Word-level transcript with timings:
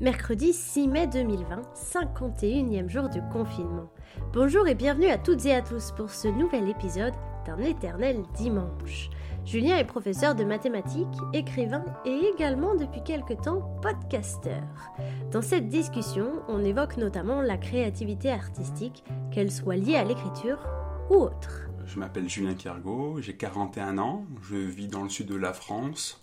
Mercredi 0.00 0.52
6 0.52 0.88
mai 0.88 1.06
2020, 1.06 1.62
51e 1.72 2.88
jour 2.88 3.08
du 3.08 3.20
confinement. 3.32 3.88
Bonjour 4.32 4.66
et 4.66 4.74
bienvenue 4.74 5.06
à 5.06 5.18
toutes 5.18 5.46
et 5.46 5.54
à 5.54 5.62
tous 5.62 5.92
pour 5.92 6.10
ce 6.10 6.26
nouvel 6.26 6.68
épisode 6.68 7.14
d'un 7.46 7.58
éternel 7.58 8.24
dimanche. 8.36 9.08
Julien 9.46 9.76
est 9.76 9.84
professeur 9.84 10.34
de 10.34 10.42
mathématiques, 10.42 11.06
écrivain 11.32 11.84
et 12.04 12.32
également 12.34 12.74
depuis 12.74 13.04
quelque 13.04 13.34
temps 13.34 13.78
podcasteur. 13.82 14.64
Dans 15.30 15.42
cette 15.42 15.68
discussion, 15.68 16.42
on 16.48 16.64
évoque 16.64 16.96
notamment 16.96 17.40
la 17.40 17.56
créativité 17.56 18.32
artistique, 18.32 19.04
qu'elle 19.30 19.52
soit 19.52 19.76
liée 19.76 19.96
à 19.96 20.04
l'écriture 20.04 20.58
ou 21.08 21.14
autre. 21.14 21.68
Je 21.86 22.00
m'appelle 22.00 22.28
Julien 22.28 22.54
Kergo, 22.54 23.20
j'ai 23.20 23.36
41 23.36 23.98
ans, 23.98 24.24
je 24.42 24.56
vis 24.56 24.88
dans 24.88 25.04
le 25.04 25.08
sud 25.08 25.28
de 25.28 25.36
la 25.36 25.52
France. 25.52 26.20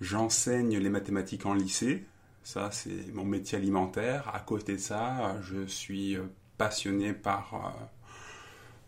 J'enseigne 0.00 0.78
les 0.78 0.90
mathématiques 0.90 1.44
en 1.44 1.52
lycée, 1.52 2.06
ça, 2.46 2.68
c'est 2.70 3.12
mon 3.12 3.24
métier 3.24 3.58
alimentaire. 3.58 4.30
À 4.32 4.38
côté 4.38 4.74
de 4.74 4.80
ça, 4.80 5.34
je 5.42 5.66
suis 5.66 6.14
euh, 6.14 6.22
passionné 6.56 7.12
par 7.12 7.54
euh, 7.54 7.84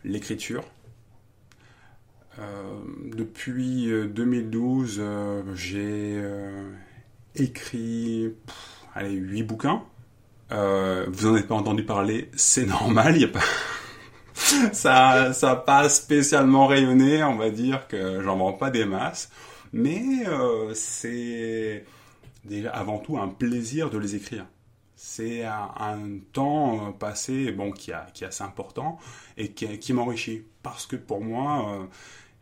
l'écriture. 0.05 0.62
Euh, 2.39 2.79
depuis 3.17 3.91
2012, 4.15 5.03
j'ai 5.57 6.23
écrit 7.34 8.33
allez, 8.95 9.11
8 9.11 9.43
bouquins. 9.43 9.83
vous 10.51 10.56
n'en 10.56 11.34
avez 11.34 11.43
pas 11.43 11.56
entendu 11.56 11.84
parler, 11.84 12.31
c'est 12.37 12.65
normal, 12.67 13.17
il 13.17 13.25
a 13.25 13.29
pas... 13.29 13.41
ça 14.73 15.33
n'a 15.43 15.56
pas 15.56 15.89
spécialement 15.89 16.69
rayonné, 16.69 17.25
on 17.25 17.34
va 17.34 17.51
dire 17.51 17.89
que 17.89 18.23
j'en 18.23 18.37
vends 18.37 18.53
pas 18.53 18.70
des 18.70 18.84
masses. 18.84 19.33
Mais 19.73 20.25
c'est 20.75 21.84
déjà 22.48 22.70
avant 22.70 22.98
tout 22.98 23.19
un 23.19 23.29
plaisir 23.29 23.91
de 23.91 23.98
les 23.98 24.16
écrire. 24.16 24.47
C'est 25.01 25.45
un, 25.45 26.19
temps 26.33 26.89
euh, 26.89 26.91
passé 26.91 27.52
bon, 27.52 27.70
qui, 27.70 27.92
est 27.92 28.23
assez 28.25 28.42
important 28.42 28.98
et 29.36 29.53
qui, 29.53 29.92
m'enrichit. 29.92 30.42
Parce 30.64 30.86
que 30.86 30.97
pour 30.97 31.20
moi, 31.23 31.73
euh, 31.73 31.86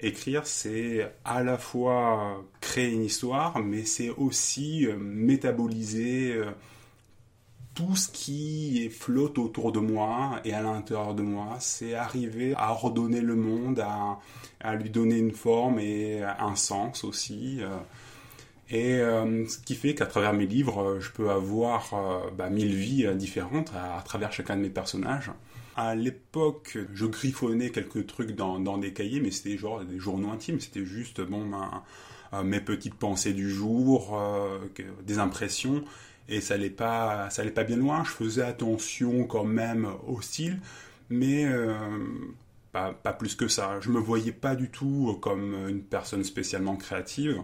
écrire, 0.00 0.46
c'est 0.46 1.12
à 1.26 1.42
la 1.42 1.58
fois 1.58 2.42
créer 2.62 2.92
une 2.92 3.04
histoire, 3.04 3.58
mais 3.58 3.84
c'est 3.84 4.08
aussi 4.08 4.86
euh, 4.86 4.96
métaboliser 4.96 6.40
tout 7.74 7.94
ce 7.94 8.08
qui 8.08 8.88
flotte 8.88 9.36
autour 9.36 9.70
de 9.70 9.80
moi 9.80 10.40
et 10.46 10.54
à 10.54 10.62
l'intérieur 10.62 11.14
de 11.14 11.22
moi. 11.22 11.58
C'est 11.60 11.92
arriver 11.92 12.54
à 12.56 12.72
ordonner 12.72 13.20
le 13.20 13.36
monde, 13.36 13.80
à, 14.60 14.74
lui 14.76 14.88
donner 14.88 15.18
une 15.18 15.32
forme 15.32 15.78
et 15.78 16.22
un 16.22 16.56
sens 16.56 17.04
aussi. 17.04 17.60
Et 18.68 18.94
euh, 18.94 19.46
ce 19.46 19.58
qui 19.58 19.76
fait 19.76 19.94
qu'à 19.94 20.06
travers 20.06 20.32
mes 20.32 20.46
livres, 20.46 20.82
euh, 20.82 21.00
je 21.00 21.10
peux 21.12 21.30
avoir 21.30 21.94
euh, 21.94 22.30
bah, 22.36 22.50
mille 22.50 22.74
vies 22.74 23.06
différentes 23.14 23.72
à, 23.74 24.02
travers 24.02 24.32
chacun 24.32 24.56
de 24.56 24.62
mes 24.62 24.70
personnages. 24.70 25.30
À 25.76 25.94
l'époque, 25.94 26.78
je 26.92 27.06
griffonnais 27.06 27.70
quelques 27.70 28.06
trucs 28.06 28.34
dans, 28.34 28.78
des 28.78 28.92
cahiers, 28.92 29.20
mais 29.20 29.30
c'était 29.30 29.58
genre 29.58 29.84
des 29.84 29.98
journaux 29.98 30.30
intimes. 30.30 30.58
C'était 30.58 30.86
juste 30.86 31.20
bon, 31.20 31.44
mes 32.44 32.60
petites 32.60 32.94
pensées 32.94 33.34
du 33.34 33.50
jour, 33.50 34.18
des 35.04 35.18
impressions, 35.18 35.84
et 36.30 36.40
ça 36.40 36.54
allait 36.54 36.70
pas, 36.70 37.28
ça 37.28 37.42
allait 37.42 37.50
pas 37.50 37.64
bien 37.64 37.76
loin. 37.76 38.04
Je 38.04 38.10
faisais 38.10 38.40
attention 38.40 39.24
quand 39.24 39.44
même 39.44 39.86
au 40.06 40.22
style, 40.22 40.60
mais 41.10 41.46
pas, 42.72 42.94
pas 42.94 43.12
plus 43.12 43.34
que 43.34 43.46
ça. 43.46 43.78
Je 43.82 43.90
me 43.90 44.00
voyais 44.00 44.32
pas 44.32 44.56
du 44.56 44.70
tout 44.70 45.18
comme 45.20 45.68
une 45.68 45.82
personne 45.82 46.24
spécialement 46.24 46.76
créative. 46.76 47.42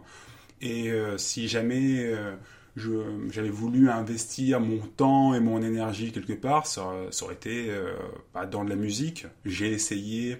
Et 0.62 0.90
euh, 0.90 1.18
si 1.18 1.48
jamais 1.48 2.04
euh, 2.04 2.34
j'avais 2.76 3.50
voulu 3.50 3.90
investir 3.90 4.60
mon 4.60 4.78
temps 4.78 5.34
et 5.34 5.40
mon 5.40 5.60
énergie 5.60 6.12
quelque 6.12 6.32
part, 6.32 6.66
ça, 6.68 6.86
aurait 7.22 7.34
été 7.34 7.66
euh, 7.68 7.92
bah, 8.32 8.46
dans 8.46 8.64
de 8.64 8.70
la 8.70 8.76
musique. 8.76 9.26
J'ai 9.44 9.72
essayé 9.72 10.38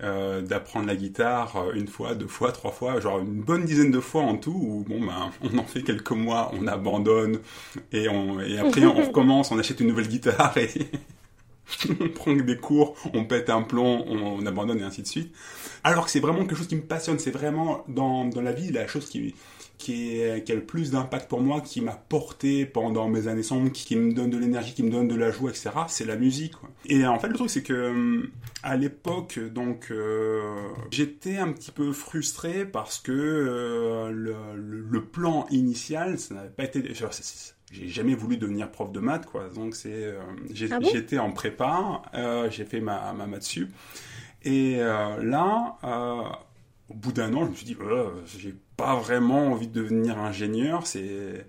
d'apprendre 0.00 0.86
la 0.86 0.94
guitare 0.94 1.72
une 1.74 1.88
fois, 1.88 2.14
deux 2.14 2.28
fois, 2.28 2.52
trois 2.52 2.70
fois, 2.70 3.00
genre 3.00 3.18
une 3.18 3.42
bonne 3.42 3.64
dizaine 3.64 3.90
de 3.90 3.98
fois 3.98 4.22
en 4.22 4.36
tout, 4.36 4.52
où 4.52 4.84
bon, 4.88 5.04
ben, 5.04 5.32
on 5.42 5.58
en 5.58 5.64
fait 5.64 5.82
quelques 5.82 6.12
mois, 6.12 6.52
on 6.54 6.68
abandonne, 6.68 7.40
et, 7.90 8.08
on, 8.08 8.38
et 8.38 8.60
après 8.60 8.86
on 8.86 8.94
recommence, 9.06 9.50
on 9.50 9.58
achète 9.58 9.80
une 9.80 9.88
nouvelle 9.88 10.06
guitare, 10.06 10.56
et 10.56 10.70
on 12.00 12.08
prend 12.10 12.32
des 12.32 12.56
cours, 12.56 12.94
on 13.12 13.24
pète 13.24 13.50
un 13.50 13.62
plomb, 13.62 14.04
on, 14.06 14.46
abandonne, 14.46 14.78
et 14.78 14.84
ainsi 14.84 15.02
de 15.02 15.08
suite. 15.08 15.34
Alors 15.82 16.04
que 16.04 16.12
c'est 16.12 16.20
vraiment 16.20 16.42
quelque 16.42 16.54
chose 16.54 16.68
qui 16.68 16.76
me 16.76 16.82
passionne, 16.82 17.18
c'est 17.18 17.32
vraiment 17.32 17.82
dans, 17.88 18.24
dans 18.24 18.40
la 18.40 18.52
vie 18.52 18.70
la 18.70 18.86
chose 18.86 19.08
qui, 19.08 19.34
qui, 19.78 20.20
est, 20.20 20.44
qui 20.44 20.52
a 20.52 20.54
le 20.56 20.64
plus 20.64 20.90
d'impact 20.90 21.28
pour 21.28 21.40
moi, 21.40 21.60
qui 21.60 21.80
m'a 21.80 21.92
porté 21.92 22.66
pendant 22.66 23.08
mes 23.08 23.28
années 23.28 23.44
sombres, 23.44 23.70
qui, 23.70 23.96
me 23.96 24.12
donne 24.12 24.28
de 24.28 24.36
l'énergie, 24.36 24.74
qui 24.74 24.82
me 24.82 24.90
donne 24.90 25.08
de 25.08 25.14
la 25.14 25.30
joie, 25.30 25.50
etc., 25.50 25.70
c'est 25.86 26.04
la 26.04 26.16
musique. 26.16 26.54
Et 26.84 27.06
en 27.06 27.18
fait, 27.18 27.28
le 27.28 27.34
truc, 27.34 27.48
c'est 27.48 27.62
que 27.62 27.72
euh, 27.72 28.30
à 28.64 28.76
l'époque, 28.76 29.38
donc, 29.38 29.88
euh, 29.90 30.52
j'étais 30.90 31.38
un 31.38 31.52
petit 31.52 31.70
peu 31.70 31.92
frustré 31.92 32.66
parce 32.66 32.98
que 32.98 33.12
euh, 33.12 34.10
le, 34.10 34.34
le, 34.56 35.04
plan 35.04 35.46
initial, 35.50 36.18
ça 36.18 36.34
n'avait 36.34 36.48
pas 36.48 36.64
été. 36.64 36.82
J'ai 37.70 37.88
jamais 37.88 38.14
voulu 38.14 38.36
devenir 38.36 38.70
prof 38.70 38.90
de 38.90 38.98
maths, 38.98 39.26
quoi. 39.26 39.48
Donc 39.54 39.76
c'est, 39.76 40.14
ah 40.70 40.78
j'étais 40.82 41.18
en 41.18 41.30
prépa, 41.30 42.02
j'ai 42.50 42.64
fait 42.64 42.80
ma, 42.80 43.12
ma 43.12 43.26
maths 43.26 43.42
sup, 43.42 43.70
et 44.42 44.76
là 44.76 45.76
au 46.90 46.94
bout 46.94 47.12
d'un 47.12 47.34
an, 47.34 47.44
je 47.44 47.50
me 47.50 47.54
suis 47.54 47.66
dit, 47.66 47.76
oh, 47.80 48.12
j'ai 48.24 48.54
pas 48.78 48.94
vraiment 48.94 49.48
envie 49.48 49.66
de 49.66 49.82
devenir 49.82 50.18
ingénieur. 50.18 50.86
C'est, 50.86 51.44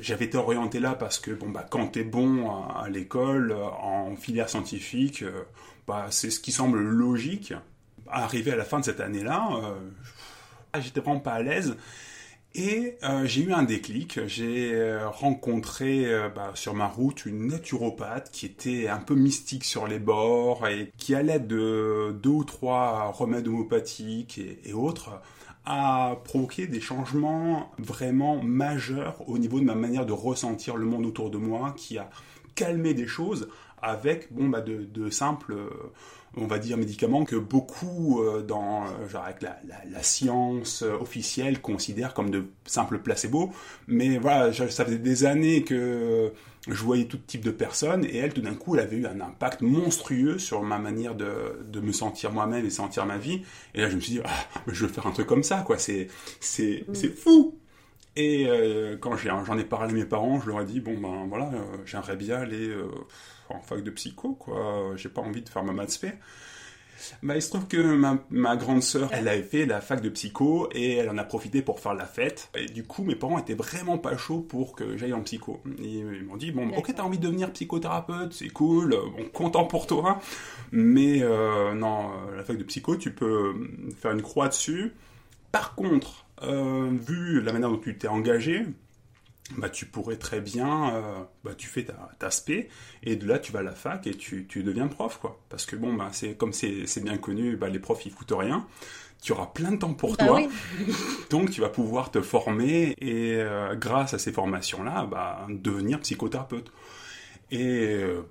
j'avais 0.00 0.24
été 0.24 0.38
orienté 0.38 0.80
là 0.80 0.94
parce 0.94 1.20
que 1.20 1.30
bon 1.30 1.50
bah 1.50 1.66
quand 1.68 1.88
t'es 1.88 2.02
bon 2.02 2.50
à, 2.50 2.88
l'école, 2.88 3.52
en 3.52 4.16
filière 4.16 4.48
scientifique, 4.48 5.22
euh, 5.22 5.42
bah 5.86 6.06
c'est 6.10 6.30
ce 6.30 6.40
qui 6.40 6.50
semble 6.50 6.80
logique. 6.80 7.52
Arrivé 8.08 8.50
à 8.52 8.56
la 8.56 8.64
fin 8.64 8.80
de 8.80 8.84
cette 8.86 9.00
année-là, 9.00 9.50
euh, 9.62 10.80
j'étais 10.80 11.00
vraiment 11.00 11.20
pas 11.20 11.34
à 11.34 11.42
l'aise. 11.42 11.76
Et 12.54 12.96
euh, 13.04 13.26
j'ai 13.26 13.42
eu 13.42 13.52
un 13.52 13.62
déclic. 13.62 14.26
J'ai 14.26 14.98
rencontré 15.04 16.08
bah, 16.34 16.52
sur 16.54 16.74
ma 16.74 16.88
route 16.88 17.26
une 17.26 17.48
naturopathe 17.48 18.30
qui 18.32 18.46
était 18.46 18.88
un 18.88 18.98
peu 18.98 19.14
mystique 19.14 19.64
sur 19.64 19.86
les 19.86 19.98
bords 19.98 20.66
et 20.66 20.90
qui, 20.96 21.14
à 21.14 21.22
l'aide 21.22 21.46
de 21.46 22.18
deux 22.20 22.30
ou 22.30 22.44
trois 22.44 23.12
remèdes 23.12 23.46
homopathiques 23.46 24.38
et, 24.38 24.58
et, 24.64 24.72
autres, 24.72 25.20
a 25.64 26.16
provoqué 26.24 26.66
des 26.66 26.80
changements 26.80 27.70
vraiment 27.78 28.42
majeurs 28.42 29.28
au 29.28 29.38
niveau 29.38 29.60
de 29.60 29.64
ma 29.64 29.74
manière 29.74 30.06
de 30.06 30.12
ressentir 30.12 30.76
le 30.76 30.86
monde 30.86 31.06
autour 31.06 31.30
de 31.30 31.38
moi, 31.38 31.74
qui 31.76 31.98
a 31.98 32.08
calmé 32.54 32.94
des 32.94 33.06
choses 33.06 33.48
avec 33.82 34.32
bon, 34.32 34.48
bah, 34.48 34.60
de, 34.60 34.84
de 34.84 35.10
simples 35.10 35.54
on 36.36 36.46
va 36.46 36.58
dire, 36.58 36.76
médicaments 36.76 37.24
que 37.24 37.36
beaucoup 37.36 38.22
euh, 38.22 38.42
dans 38.42 38.84
euh, 38.84 39.08
genre 39.08 39.24
avec 39.24 39.42
la, 39.42 39.58
la, 39.90 40.02
science 40.02 40.82
euh, 40.82 40.96
officielle 41.00 41.60
considèrent 41.60 42.14
comme 42.14 42.30
de 42.30 42.46
simples 42.66 42.98
placebos. 42.98 43.50
Mais 43.88 44.18
voilà, 44.18 44.52
ça 44.52 44.84
faisait 44.84 44.98
des 44.98 45.24
années 45.24 45.64
que 45.64 46.32
je 46.68 46.82
voyais 46.82 47.06
tout 47.06 47.18
type 47.18 47.42
de 47.42 47.50
personnes 47.50 48.04
et 48.04 48.18
elle, 48.18 48.32
tout 48.32 48.42
d'un 48.42 48.54
coup, 48.54 48.74
elle 48.74 48.82
avait 48.82 48.96
eu 48.96 49.06
un 49.06 49.20
impact 49.20 49.62
monstrueux 49.62 50.38
sur 50.38 50.62
ma 50.62 50.78
manière 50.78 51.14
de, 51.14 51.58
de 51.64 51.80
me 51.80 51.92
sentir 51.92 52.32
moi-même 52.32 52.64
et 52.64 52.70
sentir 52.70 53.06
ma 53.06 53.18
vie. 53.18 53.42
Et 53.74 53.80
là, 53.80 53.88
je 53.88 53.96
me 53.96 54.00
suis 54.00 54.14
dit, 54.14 54.20
ah, 54.24 54.60
je 54.66 54.86
veux 54.86 54.92
faire 54.92 55.06
un 55.06 55.12
truc 55.12 55.26
comme 55.26 55.42
ça, 55.42 55.62
quoi. 55.66 55.78
C'est, 55.78 56.08
c'est, 56.40 56.84
mm. 56.86 56.94
c'est 56.94 57.16
fou. 57.16 57.58
Et 58.16 58.46
quand 59.00 59.16
j'en 59.16 59.56
ai, 59.56 59.64
parlé 59.64 59.90
à 59.90 59.94
mes 59.94 60.04
parents, 60.04 60.40
je 60.40 60.48
leur 60.48 60.60
ai 60.60 60.64
dit, 60.64 60.80
bon 60.80 60.98
ben 60.98 61.26
voilà, 61.28 61.52
j'aimerais 61.86 62.16
bien 62.16 62.38
aller 62.38 62.74
en 63.48 63.60
fac 63.60 63.82
de 63.82 63.90
psycho, 63.90 64.34
quoi. 64.34 64.92
J'ai 64.96 65.08
pas 65.08 65.22
envie 65.22 65.42
de 65.42 65.48
faire 65.48 65.62
ma 65.62 65.72
maths 65.72 65.98
bah, 67.22 67.36
il 67.36 67.42
se 67.42 67.48
trouve 67.50 67.66
que 67.66 67.94
ma, 68.30 68.56
grande 68.56 68.82
sœur, 68.82 69.10
elle 69.12 69.28
avait 69.28 69.42
fait 69.42 69.66
la 69.66 69.80
fac 69.80 70.00
de 70.00 70.08
psycho 70.08 70.68
et 70.72 70.96
elle 70.96 71.10
en 71.10 71.18
a 71.18 71.24
profité 71.24 71.62
pour 71.62 71.80
faire 71.80 71.94
la 71.94 72.06
fête. 72.06 72.50
Et 72.56 72.66
du 72.66 72.84
coup, 72.84 73.02
mes 73.02 73.14
parents 73.14 73.38
étaient 73.38 73.54
vraiment 73.54 73.98
pas 73.98 74.16
chauds 74.16 74.40
pour 74.40 74.74
que 74.74 74.96
j'aille 74.96 75.12
en 75.12 75.22
psycho. 75.22 75.60
Ils, 75.78 76.24
m'ont 76.24 76.36
dit, 76.36 76.52
bon, 76.52 76.70
ok, 76.76 76.92
t'as 76.94 77.02
envie 77.02 77.18
de 77.18 77.24
devenir 77.24 77.52
psychothérapeute, 77.52 78.32
c'est 78.32 78.50
cool, 78.50 78.90
bon, 78.90 79.24
content 79.32 79.64
pour 79.64 79.86
toi. 79.86 80.20
Mais 80.72 81.22
euh, 81.22 81.74
non, 81.74 82.10
euh, 82.10 82.36
la 82.36 82.44
fac 82.44 82.56
de 82.56 82.64
psycho, 82.64 82.96
tu 82.96 83.12
peux 83.12 83.54
faire 83.96 84.12
une 84.12 84.22
croix 84.22 84.48
dessus. 84.48 84.92
Par 85.52 85.74
contre, 85.74 86.26
euh, 86.42 86.90
vu 86.92 87.40
la 87.42 87.52
manière 87.52 87.70
dont 87.70 87.78
tu 87.78 87.96
t'es 87.96 88.08
engagé, 88.08 88.64
bah, 89.58 89.68
tu 89.68 89.86
pourrais 89.86 90.16
très 90.16 90.40
bien, 90.40 90.94
euh, 90.94 91.18
bah, 91.44 91.52
tu 91.56 91.66
fais 91.66 91.84
ta, 91.84 92.10
ta 92.18 92.30
spé, 92.30 92.68
et 93.02 93.16
de 93.16 93.26
là, 93.26 93.38
tu 93.38 93.52
vas 93.52 93.60
à 93.60 93.62
la 93.62 93.74
fac 93.74 94.06
et 94.06 94.14
tu, 94.14 94.46
tu 94.46 94.62
deviens 94.62 94.88
prof, 94.88 95.18
quoi. 95.18 95.40
Parce 95.48 95.66
que 95.66 95.76
bon, 95.76 95.94
bah, 95.94 96.10
c'est, 96.12 96.34
comme 96.34 96.52
c'est, 96.52 97.02
bien 97.02 97.18
connu, 97.18 97.56
bah, 97.56 97.68
les 97.68 97.78
profs, 97.78 98.06
ils 98.06 98.12
foutent 98.12 98.34
rien. 98.36 98.66
Tu 99.22 99.32
auras 99.32 99.46
plein 99.46 99.72
de 99.72 99.76
temps 99.76 99.92
pour 99.92 100.16
bah 100.16 100.26
toi. 100.26 100.40
donc, 101.30 101.50
tu 101.50 101.60
vas 101.60 101.68
pouvoir 101.68 102.10
te 102.10 102.22
former 102.22 102.94
et, 103.00 103.34
euh, 103.36 103.74
grâce 103.74 104.14
à 104.14 104.18
ces 104.18 104.32
formations-là, 104.32 105.06
bah, 105.10 105.46
devenir 105.48 106.00
psychothérapeute. 106.00 106.72
Et 107.50 107.96
euh, 108.00 108.22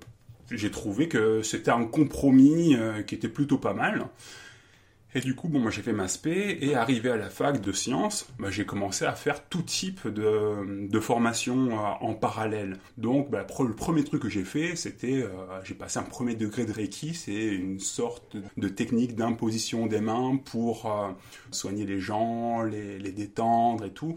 j'ai 0.50 0.70
trouvé 0.70 1.08
que 1.08 1.42
c'était 1.42 1.70
un 1.70 1.84
compromis 1.84 2.76
qui 3.06 3.14
était 3.14 3.28
plutôt 3.28 3.58
pas 3.58 3.74
mal. 3.74 4.08
Et 5.12 5.20
du 5.20 5.34
coup, 5.34 5.48
bon, 5.48 5.58
moi 5.58 5.72
j'ai 5.72 5.82
fait 5.82 5.92
ma 5.92 6.06
spé 6.06 6.58
et 6.60 6.76
arrivé 6.76 7.10
à 7.10 7.16
la 7.16 7.30
fac 7.30 7.60
de 7.60 7.72
sciences, 7.72 8.28
bah, 8.38 8.48
j'ai 8.50 8.64
commencé 8.64 9.04
à 9.04 9.12
faire 9.14 9.44
tout 9.48 9.62
type 9.62 10.06
de, 10.06 10.86
de 10.88 11.00
formation 11.00 11.72
euh, 11.72 11.90
en 12.00 12.14
parallèle. 12.14 12.78
Donc, 12.96 13.28
bah, 13.28 13.44
le 13.58 13.74
premier 13.74 14.04
truc 14.04 14.22
que 14.22 14.28
j'ai 14.28 14.44
fait, 14.44 14.76
c'était, 14.76 15.22
euh, 15.22 15.28
j'ai 15.64 15.74
passé 15.74 15.98
un 15.98 16.04
premier 16.04 16.36
degré 16.36 16.64
de 16.64 16.72
Reiki, 16.72 17.14
c'est 17.14 17.32
une 17.32 17.80
sorte 17.80 18.36
de 18.56 18.68
technique 18.68 19.16
d'imposition 19.16 19.86
des 19.86 20.00
mains 20.00 20.36
pour 20.36 20.86
euh, 20.86 21.10
soigner 21.50 21.86
les 21.86 21.98
gens, 21.98 22.62
les, 22.62 23.10
détendre 23.10 23.84
et 23.84 23.90
tout. 23.90 24.14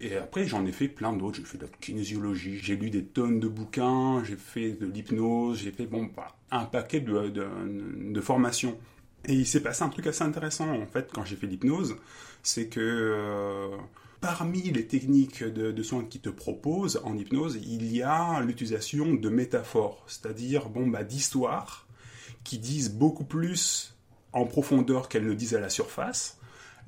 Et 0.00 0.16
après, 0.16 0.44
j'en 0.44 0.66
ai 0.66 0.72
fait 0.72 0.88
plein 0.88 1.12
d'autres. 1.12 1.36
J'ai 1.36 1.44
fait 1.44 1.58
de 1.58 1.62
la 1.62 1.68
kinésiologie, 1.80 2.58
j'ai 2.58 2.74
lu 2.74 2.90
des 2.90 3.04
tonnes 3.04 3.38
de 3.38 3.46
bouquins, 3.46 4.24
j'ai 4.24 4.36
fait 4.36 4.72
de 4.72 4.86
l'hypnose, 4.86 5.60
j'ai 5.62 5.70
fait 5.70 5.86
bon, 5.86 6.10
bah, 6.16 6.36
un 6.50 6.64
paquet 6.64 7.00
de, 7.00 7.28
de 7.30 8.20
formations. 8.20 8.76
Et 9.26 9.34
il 9.34 9.46
s'est 9.46 9.60
passé 9.60 9.82
un 9.82 9.88
truc 9.88 10.06
assez 10.06 10.22
intéressant 10.22 10.70
en 10.70 10.86
fait 10.86 11.10
quand 11.12 11.24
j'ai 11.24 11.36
fait 11.36 11.48
l'hypnose, 11.48 11.96
c'est 12.42 12.68
que 12.68 12.80
euh, 12.80 13.76
parmi 14.20 14.62
les 14.62 14.86
techniques 14.86 15.42
de, 15.42 15.82
soins 15.82 16.04
qui 16.04 16.20
te 16.20 16.28
proposent 16.28 17.00
en 17.04 17.16
hypnose, 17.16 17.58
il 17.62 17.92
y 17.92 18.02
a 18.02 18.40
l'utilisation 18.40 19.14
de 19.14 19.28
métaphores, 19.28 20.04
c'est-à-dire 20.06 20.68
bon 20.68 20.86
bah 20.86 21.02
d'histoires 21.02 21.86
qui 22.44 22.58
disent 22.58 22.92
beaucoup 22.92 23.24
plus 23.24 23.94
en 24.32 24.46
profondeur 24.46 25.08
qu'elles 25.08 25.26
ne 25.26 25.34
disent 25.34 25.54
à 25.54 25.60
la 25.60 25.70
surface. 25.70 26.38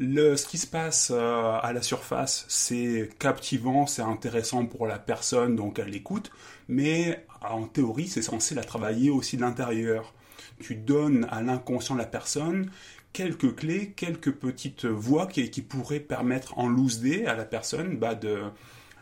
Le, 0.00 0.36
ce 0.36 0.46
qui 0.46 0.58
se 0.58 0.66
passe 0.68 1.10
euh, 1.12 1.58
à 1.60 1.72
la 1.72 1.82
surface, 1.82 2.44
c'est 2.48 3.10
captivant, 3.18 3.88
c'est 3.88 4.02
intéressant 4.02 4.64
pour 4.64 4.86
la 4.86 5.00
personne, 5.00 5.56
donc 5.56 5.80
elle 5.80 5.88
l'écoute, 5.88 6.30
mais 6.68 7.26
en 7.42 7.66
théorie, 7.66 8.06
c'est 8.06 8.22
censé 8.22 8.54
la 8.54 8.62
travailler 8.62 9.10
aussi 9.10 9.36
de 9.36 9.42
l'intérieur 9.42 10.14
tu 10.60 10.74
donnes 10.74 11.26
à 11.30 11.42
l'inconscient 11.42 11.94
de 11.94 12.00
la 12.00 12.06
personne 12.06 12.70
quelques 13.12 13.56
clés, 13.56 13.92
quelques 13.96 14.32
petites 14.32 14.84
voies 14.84 15.26
qui, 15.26 15.62
pourraient 15.62 16.00
permettre 16.00 16.58
en 16.58 16.68
loose 16.68 17.00
day 17.00 17.26
à 17.26 17.34
la 17.34 17.44
personne 17.44 17.96
bah, 17.96 18.14
de, 18.14 18.42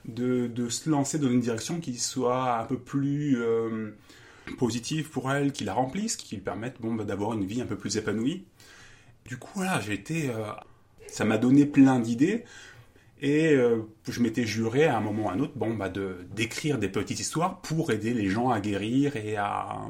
de, 0.07 0.69
se 0.69 0.89
lancer 0.89 1.19
dans 1.19 1.29
une 1.29 1.41
direction 1.41 1.81
qui 1.81 1.95
soit 1.99 2.61
un 2.61 2.65
peu 2.65 2.79
plus 2.79 3.37
euh, 3.39 3.91
positive 4.59 5.11
pour 5.11 5.31
elle, 5.33 5.53
qui 5.53 5.65
la 5.65 5.75
remplisse, 5.75 6.17
qui 6.17 6.37
lui 6.37 6.43
permette 6.43 6.77
bah, 6.81 7.05
d'avoir 7.05 7.35
une 7.35 7.45
vie 7.45 7.61
un 7.61 7.67
peu 7.67 7.77
plus 7.77 7.97
épanouie. 7.97 8.45
Du 9.27 9.37
coup, 9.37 9.63
j'ai 9.85 9.95
été. 9.95 10.31
Euh, 10.31 10.53
ça 11.09 11.25
m'a 11.25 11.39
donné 11.39 11.67
plein 11.67 11.99
d'idées. 11.99 12.45
Et 13.23 13.55
euh, 13.55 13.83
je 14.07 14.21
m'étais 14.21 14.45
juré 14.45 14.85
à 14.85 14.99
un 14.99 15.01
moment 15.01 15.25
ou 15.25 15.29
à 15.31 15.33
un 15.33 15.41
autre 15.41 15.55
bon, 15.57 15.75
bah, 15.75 15.89
de, 15.89 16.19
d'écrire 16.35 16.79
des 16.79 16.89
petites 16.89 17.19
histoires 17.19 17.61
pour 17.63 17.91
aider 17.91 18.13
les 18.13 18.29
gens 18.29 18.51
à 18.51 18.61
guérir 18.61 19.17
et 19.17 19.37
à, 19.37 19.81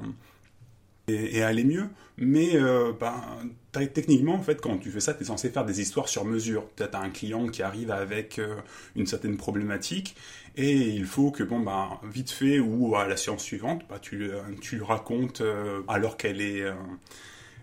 et, 1.09 1.43
aller 1.43 1.65
mieux. 1.65 1.89
Mais 2.19 2.57
euh, 2.57 2.93
ben, 2.99 3.15
techniquement, 3.73 4.35
en 4.35 4.43
fait, 4.43 4.61
quand 4.61 4.79
tu 4.79 4.91
fais 4.91 5.01
ça, 5.01 5.15
tu 5.15 5.23
es 5.23 5.27
censé 5.27 5.51
faire 5.51 5.65
des 5.65 5.81
histoires 5.81 6.09
sur 6.09 6.25
mesure. 6.25 6.65
Tu 6.77 6.83
as 6.83 6.99
un 6.99 7.11
client 7.11 7.47
qui 7.49 7.63
arrive 7.63 7.91
avec 7.91 8.39
euh, 8.39 8.57
une 8.95 9.07
certaine 9.07 9.37
problématique 9.37 10.17
et 10.57 10.73
il 10.73 11.05
faut 11.05 11.31
que, 11.31 11.43
bon, 11.43 11.61
ben, 11.61 12.01
vite 12.05 12.31
fait 12.31 12.59
ou 12.59 12.97
à 12.97 13.07
la 13.07 13.17
séance 13.17 13.43
suivante, 13.43 13.83
bah, 13.89 13.99
tu, 14.01 14.31
tu 14.63 14.77
lui 14.77 14.85
racontes, 14.85 15.43
euh, 15.43 15.83
alors 15.89 16.17
qu'elle 16.17 16.41
est, 16.41 16.65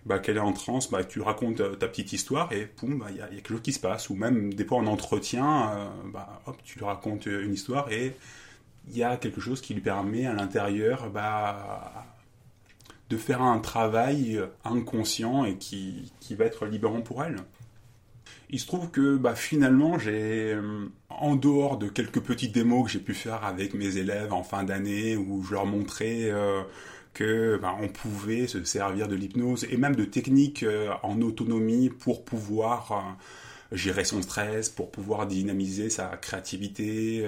bah, 0.06 0.20
qu'elle 0.20 0.36
est 0.36 0.40
en 0.40 0.52
transe, 0.52 0.90
bah, 0.90 1.02
tu 1.02 1.20
racontes 1.20 1.78
ta 1.78 1.88
petite 1.88 2.12
histoire 2.12 2.52
et 2.52 2.68
boum, 2.80 3.04
il 3.10 3.16
y, 3.16 3.20
a 3.20 3.26
quelque 3.26 3.48
chose 3.48 3.62
qui 3.62 3.72
se 3.72 3.80
passe. 3.80 4.10
Ou 4.10 4.14
même 4.14 4.54
des 4.54 4.64
fois 4.64 4.78
en 4.78 4.86
entretien, 4.86 5.90
bah, 6.12 6.42
tu 6.64 6.78
lui 6.78 6.84
racontes 6.86 7.26
une 7.26 7.52
histoire 7.52 7.90
et 7.90 8.14
il 8.88 8.96
y 8.96 9.02
a 9.02 9.16
quelque 9.16 9.40
chose 9.40 9.60
qui 9.60 9.74
lui 9.74 9.80
permet 9.80 10.26
à 10.26 10.34
l'intérieur 10.34 11.10
bah, 11.10 12.06
de 13.10 13.16
faire 13.16 13.42
un 13.42 13.58
travail 13.58 14.40
inconscient 14.64 15.44
et 15.44 15.56
qui, 15.56 16.12
qui 16.20 16.34
va 16.34 16.44
être 16.46 16.66
libérant 16.66 17.02
pour 17.02 17.22
elle. 17.22 17.36
Il 18.50 18.60
se 18.60 18.66
trouve 18.66 18.90
que 18.90 19.16
bah, 19.16 19.34
finalement, 19.34 19.98
j'ai, 19.98 20.52
euh, 20.52 20.86
en 21.08 21.34
dehors 21.34 21.76
de 21.78 21.88
quelques 21.88 22.20
petites 22.20 22.54
démos 22.54 22.84
que 22.84 22.90
j'ai 22.92 23.00
pu 23.00 23.14
faire 23.14 23.44
avec 23.44 23.74
mes 23.74 23.96
élèves 23.96 24.32
en 24.32 24.42
fin 24.42 24.64
d'année, 24.64 25.16
où 25.16 25.42
je 25.42 25.54
leur 25.54 25.66
montrais 25.66 26.30
euh, 26.30 26.62
que 27.14 27.58
bah, 27.60 27.76
on 27.80 27.88
pouvait 27.88 28.46
se 28.46 28.62
servir 28.64 29.08
de 29.08 29.16
l'hypnose 29.16 29.66
et 29.70 29.76
même 29.76 29.96
de 29.96 30.04
techniques 30.04 30.62
euh, 30.62 30.92
en 31.02 31.20
autonomie 31.20 31.88
pour 31.88 32.24
pouvoir 32.24 33.16
gérer 33.72 34.04
son 34.04 34.22
stress, 34.22 34.68
pour 34.68 34.90
pouvoir 34.90 35.26
dynamiser 35.26 35.90
sa 35.90 36.16
créativité, 36.16 37.26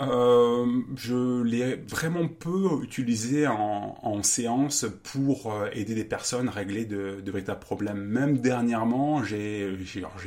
euh, 0.00 0.66
je 0.96 1.42
l'ai 1.42 1.76
vraiment 1.76 2.26
peu 2.26 2.82
utilisé 2.82 3.46
en, 3.46 4.22
séance 4.22 4.86
pour 5.02 5.52
euh, 5.52 5.68
aider 5.72 5.94
des 5.94 6.04
personnes 6.04 6.48
à 6.48 6.52
régler 6.52 6.84
de, 6.84 7.22
véritables 7.24 7.60
problèmes. 7.60 7.98
Même 7.98 8.38
dernièrement, 8.38 9.22
j'ai 9.24 9.76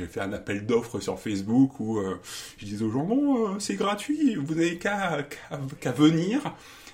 fait 0.08 0.20
un 0.20 0.32
appel 0.32 0.66
d'offres 0.66 1.00
sur 1.00 1.18
Facebook 1.18 1.80
où 1.80 1.98
euh, 1.98 2.20
je 2.58 2.66
disais 2.66 2.84
aux 2.84 2.90
gens 2.90 3.04
bon, 3.04 3.58
c'est 3.58 3.74
gratuit, 3.74 4.36
vous 4.36 4.54
n'avez 4.54 4.78
qu'à 4.78 5.26
venir. 5.96 6.40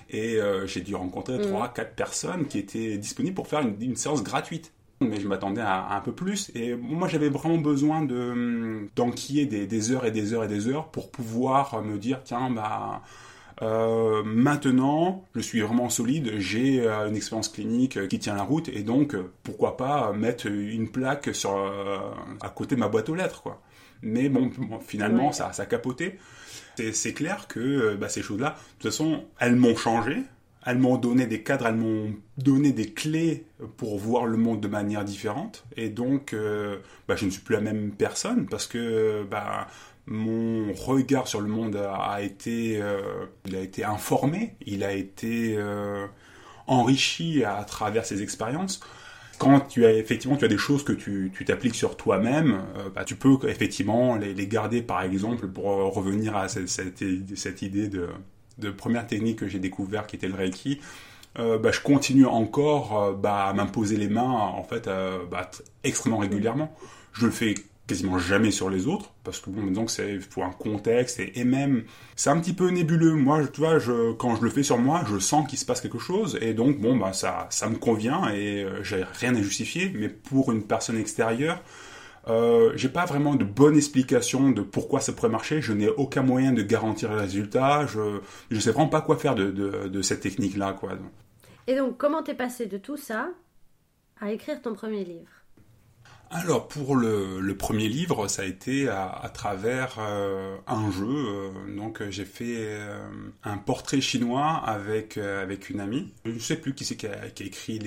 Et 0.09 0.37
j'ai 0.65 0.81
dû 0.81 0.95
rencontrer 0.95 1.39
3 1.41 1.67
mmh. 1.67 1.73
4 1.73 1.95
personnes 1.95 2.45
qui 2.45 2.59
étaient 2.59 2.97
disponibles 2.97 3.35
pour 3.35 3.47
faire 3.47 3.61
une 3.61 3.95
séance 3.95 4.23
gratuite 4.23 4.71
mais 5.09 5.19
je 5.19 5.27
m'attendais 5.27 5.61
à, 5.61 5.95
un 5.95 6.01
peu 6.01 6.11
plus. 6.11 6.51
Et 6.55 6.75
moi, 6.75 7.07
j'avais 7.07 7.29
vraiment 7.29 7.57
besoin 7.57 8.03
de 8.03 8.87
d'enquiller 8.95 9.45
des, 9.45 9.91
heures 9.91 10.05
et 10.05 10.11
des 10.11 10.33
heures 10.33 10.43
et 10.43 10.47
des 10.47 10.67
heures 10.67 10.89
pour 10.89 11.11
pouvoir 11.11 11.81
me 11.83 11.97
dire, 11.97 12.21
tiens, 12.23 12.49
bah, 12.49 13.01
euh, 13.61 14.23
maintenant, 14.23 15.25
je 15.35 15.41
suis 15.41 15.61
vraiment 15.61 15.89
solide, 15.89 16.33
j'ai 16.37 16.81
euh, 16.81 17.07
une 17.07 17.15
expérience 17.15 17.49
clinique 17.49 18.07
qui 18.07 18.19
tient 18.19 18.35
la 18.35 18.43
route, 18.43 18.69
et 18.69 18.83
donc, 18.83 19.15
pourquoi 19.43 19.77
pas 19.77 20.11
mettre 20.13 20.47
une 20.47 20.89
plaque 20.89 21.33
sur, 21.33 21.55
euh, 21.55 21.97
à 22.41 22.49
côté 22.49 22.75
de 22.75 22.79
ma 22.79 22.87
boîte 22.87 23.09
aux 23.09 23.15
lettres, 23.15 23.41
quoi. 23.41 23.61
Mais 24.01 24.27
bon, 24.27 24.51
finalement, 24.85 25.31
ça, 25.31 25.53
ça 25.53 25.63
a 25.63 25.65
capoté. 25.65 26.19
C'est 26.91 27.13
clair 27.13 27.47
que 27.47 27.95
bah, 27.95 28.09
ces 28.09 28.21
choses-là, 28.21 28.49
de 28.49 28.73
toute 28.73 28.91
façon, 28.91 29.23
elles 29.39 29.55
m'ont 29.55 29.77
changé, 29.77 30.23
elles 30.65 30.77
m'ont 30.77 30.97
donné 30.97 31.25
des 31.25 31.43
cadres, 31.43 31.67
elles 31.67 31.75
m'ont 31.75 32.13
donné 32.37 32.71
des 32.71 32.93
clés 32.93 33.45
pour 33.77 33.97
voir 33.97 34.25
le 34.25 34.37
monde 34.37 34.61
de 34.61 34.67
manière 34.67 35.03
différente. 35.03 35.65
Et 35.75 35.89
donc, 35.89 36.33
euh, 36.33 36.77
bah, 37.07 37.15
je 37.15 37.25
ne 37.25 37.29
suis 37.29 37.41
plus 37.41 37.55
la 37.55 37.61
même 37.61 37.91
personne 37.91 38.45
parce 38.45 38.67
que 38.67 39.25
bah, 39.29 39.67
mon 40.05 40.71
regard 40.73 41.27
sur 41.27 41.41
le 41.41 41.49
monde 41.49 41.75
a, 41.75 42.21
été, 42.21 42.81
euh, 42.81 43.25
il 43.45 43.55
a 43.55 43.59
été 43.59 43.83
informé, 43.83 44.55
il 44.65 44.83
a 44.83 44.93
été 44.93 45.55
euh, 45.57 46.05
enrichi 46.67 47.43
à, 47.43 47.63
travers 47.65 48.05
ces 48.05 48.21
expériences. 48.21 48.79
Quand 49.39 49.61
tu 49.61 49.83
as 49.85 49.91
effectivement 49.91 50.37
tu 50.37 50.45
as 50.45 50.49
des 50.49 50.59
choses 50.59 50.85
que 50.85 50.93
tu 50.93 51.31
t'appliques 51.45 51.75
sur 51.75 51.97
toi-même, 51.97 52.61
bah, 52.95 53.03
tu 53.03 53.15
peux 53.15 53.35
effectivement 53.49 54.15
les, 54.15 54.47
garder 54.47 54.81
par 54.81 55.01
exemple 55.01 55.47
pour 55.47 55.65
revenir 55.65 56.37
à 56.37 56.47
cette, 56.47 56.69
cette 56.69 57.61
idée 57.61 57.89
de 57.89 58.07
de 58.57 58.69
première 58.69 59.07
technique 59.07 59.39
que 59.39 59.47
j'ai 59.47 59.59
découvert 59.59 60.07
qui 60.07 60.15
était 60.15 60.27
le 60.27 60.35
Reiki, 60.35 60.79
euh, 61.39 61.57
bah, 61.57 61.71
je 61.71 61.79
continue 61.79 62.25
encore 62.25 63.01
euh, 63.01 63.13
bah, 63.13 63.45
à 63.45 63.53
m'imposer 63.53 63.97
les 63.97 64.07
mains 64.07 64.29
en 64.29 64.63
fait 64.63 64.87
euh, 64.87 65.19
bah, 65.29 65.49
extrêmement 65.83 66.19
régulièrement. 66.19 66.75
Je 67.13 67.25
le 67.25 67.31
fais 67.31 67.55
quasiment 67.87 68.17
jamais 68.17 68.51
sur 68.51 68.69
les 68.69 68.87
autres 68.87 69.11
parce 69.23 69.39
que 69.39 69.49
bon 69.49 69.69
donc 69.69 69.91
c'est 69.91 70.17
pour 70.29 70.45
un 70.45 70.51
contexte 70.51 71.19
et, 71.19 71.43
même 71.43 71.83
c'est 72.15 72.29
un 72.29 72.39
petit 72.39 72.53
peu 72.53 72.69
nébuleux 72.69 73.13
moi 73.13 73.45
tu 73.45 73.59
vois 73.59 73.77
quand 74.17 74.37
je 74.37 74.41
le 74.41 74.49
fais 74.49 74.63
sur 74.63 74.77
moi 74.77 75.03
je 75.11 75.19
sens 75.19 75.45
qu'il 75.49 75.59
se 75.59 75.65
passe 75.65 75.81
quelque 75.81 75.99
chose 75.99 76.37
et 76.39 76.53
donc 76.53 76.79
bon 76.79 77.11
ça 77.11 77.45
ça 77.49 77.67
me 77.67 77.75
convient 77.75 78.29
et 78.33 78.65
j'ai 78.83 79.03
rien 79.19 79.35
à 79.35 79.41
justifier 79.41 79.91
mais 79.93 80.07
pour 80.07 80.53
une 80.53 80.63
personne 80.63 80.97
extérieure 80.97 81.61
euh, 82.27 82.71
j'ai 82.75 82.89
pas 82.89 83.05
vraiment 83.05 83.35
de 83.35 83.43
bonne 83.43 83.75
explication 83.75 84.51
de 84.51 84.61
pourquoi 84.61 84.99
ça 84.99 85.11
pourrait 85.11 85.29
marcher. 85.29 85.61
Je 85.61 85.73
n'ai 85.73 85.89
aucun 85.89 86.21
moyen 86.21 86.53
de 86.53 86.61
garantir 86.61 87.11
le 87.11 87.19
résultat. 87.19 87.85
Je 87.85 88.21
ne 88.51 88.59
sais 88.59 88.71
vraiment 88.71 88.89
pas 88.89 89.01
quoi 89.01 89.17
faire 89.17 89.35
de, 89.35 89.51
de, 89.51 90.01
cette 90.01 90.21
technique-là. 90.21 90.73
Quoi. 90.73 90.93
Et 91.67 91.75
donc, 91.75 91.97
comment 91.97 92.23
t'es 92.23 92.33
passé 92.33 92.65
de 92.65 92.77
tout 92.77 92.97
ça 92.97 93.29
à 94.21 94.31
écrire 94.31 94.61
ton 94.61 94.73
premier 94.73 95.03
livre? 95.03 95.42
Alors 96.33 96.67
pour 96.67 96.95
le, 96.95 97.55
premier 97.57 97.87
livre, 97.87 98.27
ça 98.27 98.41
a 98.41 98.45
été 98.45 98.89
à, 98.89 99.29
travers 99.33 99.97
euh, 99.99 100.57
un 100.67 100.91
jeu. 100.91 101.05
Euh, 101.07 101.49
donc 101.75 102.01
j'ai 102.09 102.25
fait 102.25 102.57
euh, 102.57 102.99
un 103.43 103.57
portrait 103.57 104.01
chinois 104.01 104.61
avec 104.65 105.17
une 105.69 105.79
amie. 105.79 106.11
Je 106.25 106.31
ne 106.31 106.39
sais 106.39 106.55
plus 106.55 106.73
qui 106.73 106.85
c'est 106.85 106.95
qui, 106.95 107.07
a, 107.07 107.27
écrit 107.39 107.79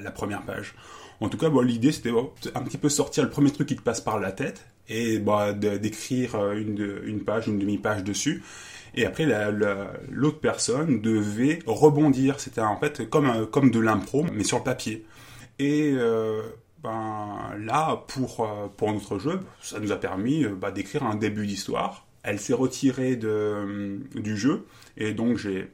la, 0.00 0.10
première 0.10 0.42
page. 0.42 0.74
En 1.20 1.28
tout 1.28 1.38
cas, 1.38 1.50
bon, 1.50 1.60
l'idée 1.60 1.92
c'était 1.92 2.12
un 2.54 2.62
petit 2.62 2.78
peu 2.78 2.88
sortir 2.88 3.24
le 3.24 3.30
premier 3.30 3.50
truc 3.50 3.68
qui 3.68 3.76
te 3.76 3.82
passe 3.82 4.00
par 4.00 4.18
la 4.18 4.32
tête 4.32 4.64
et 4.88 5.18
bah, 5.18 5.52
d'écrire 5.52 6.52
une, 6.52 7.22
page, 7.24 7.48
une 7.48 7.58
demi-page 7.58 8.04
dessus. 8.04 8.42
Et 8.94 9.04
après, 9.04 9.26
l'autre 10.10 10.40
personne 10.40 11.00
devait 11.02 11.60
rebondir. 11.66 12.40
C'était 12.40 12.62
en 12.62 12.78
fait 12.78 13.08
comme, 13.08 13.70
de 13.70 13.78
l'impro, 13.80 14.24
mais 14.32 14.44
sur 14.44 14.58
le 14.58 14.64
papier. 14.64 15.04
Et 15.58 15.92
euh, 15.94 16.42
ben, 16.82 17.54
là, 17.58 18.04
pour, 18.08 18.40
euh, 18.40 18.68
pour 18.76 18.92
notre 18.92 19.18
jeu, 19.18 19.40
ça 19.60 19.80
nous 19.80 19.92
a 19.92 19.96
permis 19.96 20.44
euh, 20.44 20.54
bah, 20.54 20.70
d'écrire 20.70 21.04
un 21.04 21.16
début 21.16 21.46
d'histoire. 21.46 22.06
Elle 22.22 22.38
s'est 22.38 22.54
retirée 22.54 23.16
de, 23.16 24.00
du 24.14 24.36
jeu, 24.36 24.66
et 24.96 25.14
donc 25.14 25.38
j'ai, 25.38 25.70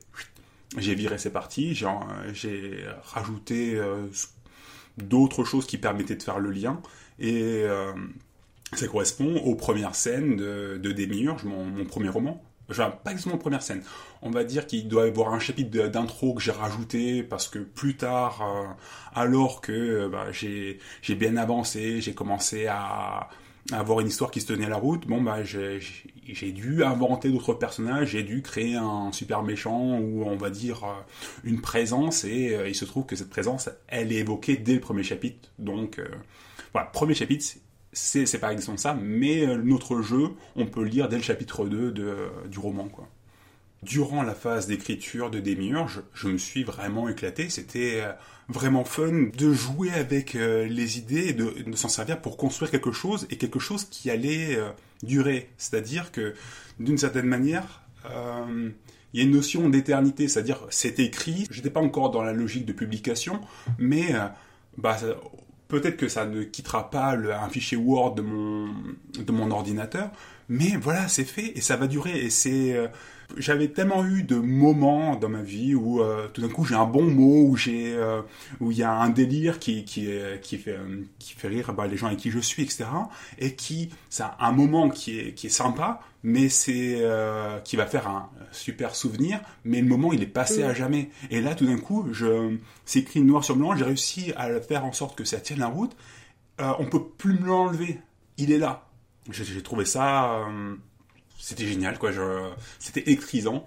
j'ai 0.78 0.94
viré 0.94 1.18
ces 1.18 1.30
parties, 1.30 1.74
j'ai, 1.74 1.88
j'ai 2.32 2.84
rajouté 3.02 3.80
d'autres 4.98 5.42
choses 5.42 5.66
qui 5.66 5.78
permettaient 5.78 6.14
de 6.14 6.22
faire 6.22 6.38
le 6.38 6.50
lien. 6.50 6.80
Et 7.18 7.64
ça 8.74 8.86
correspond 8.86 9.36
aux 9.36 9.54
premières 9.54 9.94
scènes 9.94 10.36
de, 10.36 10.78
de 10.80 10.92
Démiurge, 10.92 11.44
mon, 11.44 11.84
premier 11.86 12.08
roman. 12.08 12.42
Enfin, 12.70 12.90
pas 12.90 13.10
exactement 13.10 13.38
première 13.38 13.62
scène. 13.62 13.82
On 14.26 14.30
va 14.30 14.42
dire 14.42 14.66
qu'il 14.66 14.88
doit 14.88 15.04
y 15.04 15.08
avoir 15.08 15.34
un 15.34 15.38
chapitre 15.38 15.86
d'intro 15.88 16.32
que 16.32 16.40
j'ai 16.40 16.50
rajouté 16.50 17.22
parce 17.22 17.46
que 17.46 17.58
plus 17.58 17.98
tard, 17.98 18.40
euh, 18.40 18.66
alors 19.14 19.60
que 19.60 19.72
euh, 19.72 20.08
bah, 20.08 20.28
j'ai 20.32 21.14
bien 21.14 21.36
avancé, 21.36 22.00
j'ai 22.00 22.14
commencé 22.14 22.66
à, 22.66 23.28
avoir 23.70 24.00
une 24.00 24.06
histoire 24.06 24.30
qui 24.30 24.40
se 24.40 24.46
tenait 24.46 24.68
la 24.68 24.76
route, 24.76 25.06
bon 25.06 25.20
bah 25.20 25.42
j'ai 25.44 26.52
dû 26.52 26.84
inventer 26.84 27.30
d'autres 27.30 27.52
personnages, 27.52 28.10
j'ai 28.10 28.22
dû 28.22 28.40
créer 28.40 28.76
un 28.76 29.12
super 29.12 29.42
méchant 29.42 29.98
ou 29.98 30.24
on 30.24 30.36
va 30.36 30.48
dire 30.48 30.84
euh, 30.84 30.94
une 31.44 31.60
présence 31.60 32.24
et 32.24 32.58
il 32.66 32.74
se 32.74 32.86
trouve 32.86 33.04
que 33.04 33.16
cette 33.16 33.30
présence, 33.30 33.68
elle 33.88 34.10
est 34.10 34.20
évoquée 34.20 34.56
dès 34.56 34.74
le 34.74 34.80
premier 34.80 35.02
chapitre. 35.02 35.50
Donc 35.58 36.00
voilà, 36.72 36.88
premier 36.88 37.14
chapitre, 37.14 37.44
c'est 37.92 38.38
pas 38.38 38.52
exactement 38.52 38.78
ça, 38.78 38.94
mais 38.94 39.46
notre 39.58 40.00
jeu, 40.00 40.30
on 40.56 40.64
peut 40.64 40.82
le 40.82 40.88
lire 40.88 41.10
dès 41.10 41.16
le 41.16 41.22
chapitre 41.22 41.66
2 41.66 41.92
de, 41.92 42.16
du 42.48 42.58
roman. 42.58 42.88
Quoi. 42.88 43.06
Durant 43.84 44.22
la 44.22 44.34
phase 44.34 44.66
d'écriture 44.66 45.30
de 45.30 45.40
Démiurge, 45.40 46.02
je, 46.14 46.28
me 46.28 46.38
suis 46.38 46.64
vraiment 46.64 47.08
éclaté. 47.08 47.48
C'était 47.50 48.00
euh, 48.02 48.12
vraiment 48.48 48.84
fun 48.84 49.28
de 49.36 49.52
jouer 49.52 49.90
avec 49.92 50.34
euh, 50.34 50.66
les 50.66 50.98
idées 50.98 51.28
et 51.28 51.32
de, 51.32 51.76
s'en 51.76 51.88
servir 51.88 52.20
pour 52.20 52.36
construire 52.36 52.70
quelque 52.70 52.92
chose 52.92 53.26
et 53.30 53.36
quelque 53.36 53.58
chose 53.58 53.84
qui 53.84 54.10
allait 54.10 54.58
durer. 55.02 55.50
C'est-à-dire 55.58 56.12
que, 56.12 56.34
d'une 56.80 56.98
certaine 56.98 57.26
manière, 57.26 57.82
il 58.06 59.20
y 59.20 59.20
a 59.20 59.24
une 59.24 59.32
notion 59.32 59.68
d'éternité, 59.68 60.28
c'est-à-dire 60.28 60.66
c'est 60.70 60.98
écrit, 60.98 61.46
j'étais 61.50 61.70
pas 61.70 61.80
encore 61.80 62.10
dans 62.10 62.22
la 62.22 62.32
logique 62.32 62.66
de 62.66 62.72
publication, 62.72 63.40
mais 63.78 64.14
bah, 64.76 64.96
Peut-être 65.68 65.96
que 65.96 66.08
ça 66.08 66.26
ne 66.26 66.42
quittera 66.42 66.90
pas 66.90 67.16
un 67.16 67.48
fichier 67.48 67.76
Word 67.76 68.14
de 68.16 68.22
mon, 68.22 69.50
ordinateur, 69.50 70.10
mais 70.48 70.76
voilà, 70.80 71.08
c'est 71.08 71.24
fait 71.24 71.56
et 71.56 71.60
ça 71.62 71.76
va 71.76 71.86
durer. 71.86 72.16
Et 72.18 72.30
c'est, 72.30 72.76
euh, 72.76 72.86
j'avais 73.36 73.68
tellement 73.68 74.04
eu 74.04 74.22
de 74.22 74.36
moments 74.36 75.16
dans 75.16 75.28
ma 75.28 75.42
vie 75.42 75.74
où 75.74 76.00
euh, 76.00 76.28
tout 76.32 76.40
d'un 76.40 76.48
coup 76.48 76.64
j'ai 76.64 76.74
un 76.74 76.86
bon 76.86 77.04
mot, 77.04 77.48
où 77.48 77.56
j'ai, 77.56 77.94
euh, 77.94 78.22
où 78.60 78.70
il 78.70 78.78
y 78.78 78.82
a 78.82 78.92
un 78.92 79.10
délire 79.10 79.58
qui 79.58 79.84
qui 79.84 80.08
qui 80.42 80.58
fait 80.58 80.78
qui 81.18 81.34
fait 81.34 81.48
rire 81.48 81.72
bah, 81.72 81.86
les 81.86 81.96
gens 81.96 82.06
avec 82.06 82.18
qui 82.18 82.30
je 82.30 82.38
suis, 82.38 82.62
etc. 82.62 82.84
Et 83.38 83.54
qui, 83.54 83.90
c'est 84.10 84.24
un 84.38 84.52
moment 84.52 84.88
qui 84.90 85.18
est 85.18 85.34
qui 85.34 85.46
est 85.48 85.50
sympa, 85.50 86.00
mais 86.22 86.48
c'est 86.48 87.02
qui 87.64 87.76
va 87.76 87.86
faire 87.86 88.08
un 88.08 88.30
super 88.52 88.94
souvenir, 88.94 89.40
mais 89.64 89.80
le 89.80 89.88
moment 89.88 90.12
il 90.12 90.22
est 90.22 90.26
passé 90.26 90.62
à 90.62 90.74
jamais. 90.74 91.10
Et 91.30 91.40
là 91.40 91.54
tout 91.54 91.66
d'un 91.66 91.78
coup, 91.78 92.08
je, 92.12 92.56
c'est 92.84 93.00
écrit 93.00 93.20
noir 93.22 93.44
sur 93.44 93.56
blanc, 93.56 93.76
j'ai 93.76 93.84
réussi 93.84 94.32
à 94.36 94.60
faire 94.60 94.84
en 94.84 94.92
sorte 94.92 95.16
que 95.16 95.24
ça 95.24 95.38
tienne 95.38 95.60
la 95.60 95.68
route. 95.68 95.96
on 96.58 96.86
peut 96.86 97.04
plus 97.04 97.34
me 97.34 97.46
l'enlever, 97.46 97.98
il 98.38 98.52
est 98.52 98.58
là. 98.58 98.86
J'ai 99.30 99.62
trouvé 99.62 99.86
ça 99.86 100.46
c'était 101.38 101.66
génial, 101.66 101.98
quoi. 101.98 102.10
C'était 102.78 103.02
électrisant. 103.02 103.64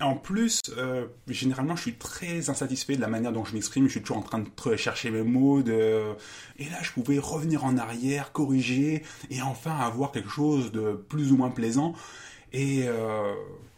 En 0.00 0.14
plus, 0.16 0.60
euh, 0.78 1.06
généralement, 1.28 1.76
je 1.76 1.82
suis 1.82 1.94
très 1.94 2.48
insatisfait 2.48 2.96
de 2.96 3.02
la 3.02 3.08
manière 3.08 3.32
dont 3.32 3.44
je 3.44 3.52
m'exprime. 3.52 3.84
Je 3.84 3.90
suis 3.90 4.00
toujours 4.00 4.16
en 4.16 4.22
train 4.22 4.38
de 4.38 4.76
chercher 4.76 5.10
mes 5.10 5.22
mots. 5.22 5.62
De... 5.62 6.14
Et 6.58 6.64
là, 6.64 6.78
je 6.80 6.92
pouvais 6.92 7.18
revenir 7.18 7.66
en 7.66 7.76
arrière, 7.76 8.32
corriger, 8.32 9.02
et 9.28 9.42
enfin 9.42 9.76
avoir 9.76 10.10
quelque 10.10 10.30
chose 10.30 10.72
de 10.72 10.92
plus 10.92 11.32
ou 11.32 11.36
moins 11.36 11.50
plaisant. 11.50 11.94
Et 12.54 12.84
euh, 12.84 13.34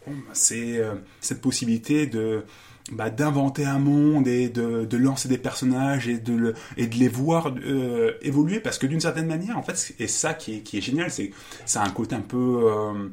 bah, 0.07 0.12
c'est 0.33 0.79
euh, 0.79 0.95
cette 1.21 1.41
possibilité 1.41 2.07
de 2.07 2.45
bah, 2.90 3.10
d'inventer 3.10 3.64
un 3.64 3.78
monde 3.78 4.26
et 4.26 4.48
de, 4.48 4.84
de, 4.84 4.96
lancer 4.96 5.28
des 5.28 5.38
personnages 5.38 6.08
et 6.08 6.18
de, 6.18 6.54
et 6.76 6.86
de 6.86 6.96
les 6.96 7.08
voir 7.08 7.54
euh, 7.64 8.12
évoluer. 8.22 8.60
Parce 8.60 8.78
que 8.78 8.86
d'une 8.86 9.00
certaine 9.00 9.26
manière 9.26 9.56
en 9.56 9.62
fait 9.62 9.94
et 9.98 10.08
ça 10.08 10.34
qui 10.34 10.56
est, 10.56 10.60
qui 10.60 10.78
est 10.78 10.80
génial 10.80 11.10
c'est 11.10 11.30
ça 11.64 11.82
a 11.82 11.86
un 11.86 11.90
côté 11.90 12.16
un 12.16 12.20
peu 12.20 12.62
euh, 12.64 13.08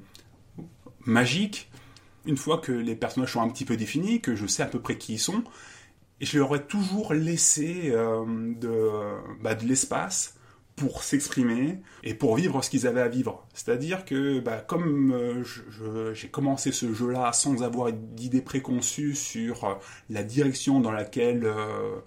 magique. 1.06 1.70
Une 2.26 2.38
fois 2.38 2.58
que 2.58 2.72
les 2.72 2.96
personnages 2.96 3.34
sont 3.34 3.42
un 3.42 3.50
petit 3.50 3.66
peu 3.66 3.78
définis 3.78 4.22
que 4.22 4.36
je 4.36 4.48
sais 4.48 4.64
à 4.64 4.68
peu 4.68 4.80
près 4.80 4.98
qui 4.98 5.14
ils 5.14 5.20
sont 5.20 5.44
et 6.20 6.26
je 6.26 6.38
leur 6.38 6.54
ai 6.56 6.64
toujours 6.64 7.14
laissé 7.14 7.92
euh, 7.92 8.26
de, 8.60 8.90
bah, 9.42 9.56
de 9.56 9.66
l'espace 9.66 10.36
pour 10.80 11.04
s'exprimer 11.04 11.80
et 12.04 12.14
pour 12.14 12.38
vivre 12.38 12.64
ce 12.64 12.70
qu'ils 12.70 12.88
avaient 12.88 13.02
à 13.02 13.10
vivre. 13.10 13.46
C'est-à-dire 13.54 14.06
que, 14.06 14.40
bah, 14.40 14.64
comme 14.66 15.12
euh, 15.12 16.14
j'ai 16.14 16.30
commencé 16.30 16.72
ce 16.72 16.94
jeu-là 16.94 17.34
sans 17.34 17.64
avoir 17.64 17.92
d'idée 17.92 18.42
préconçue 18.42 19.14
sur 19.14 19.66
euh, 19.66 19.74
la 20.10 20.24
direction 20.24 20.80
dans 20.80 20.94
laquelle 20.94 21.44
euh, 21.44 21.98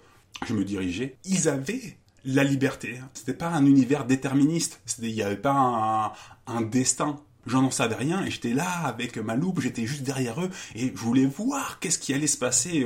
je 0.43 0.55
me 0.55 0.65
dirigeais, 0.65 1.17
ils 1.23 1.47
avaient 1.47 1.97
la 2.25 2.43
liberté. 2.43 2.99
C'était 3.13 3.35
pas 3.35 3.49
un 3.49 3.65
univers 3.67 4.05
déterministe. 4.05 4.81
Il 4.99 5.13
n'y 5.13 5.21
avait 5.21 5.35
pas 5.35 6.13
un, 6.47 6.61
destin. 6.61 7.19
J'en 7.45 7.69
savais 7.69 7.95
rien 7.95 8.25
et 8.25 8.31
j'étais 8.31 8.53
là 8.53 8.69
avec 8.85 9.17
ma 9.17 9.35
loupe, 9.35 9.59
j'étais 9.59 9.85
juste 9.85 10.03
derrière 10.03 10.41
eux 10.41 10.49
et 10.75 10.87
je 10.87 10.99
voulais 10.99 11.25
voir 11.25 11.79
qu'est-ce 11.79 11.99
qui 11.99 12.13
allait 12.13 12.25
se 12.25 12.37
passer. 12.37 12.85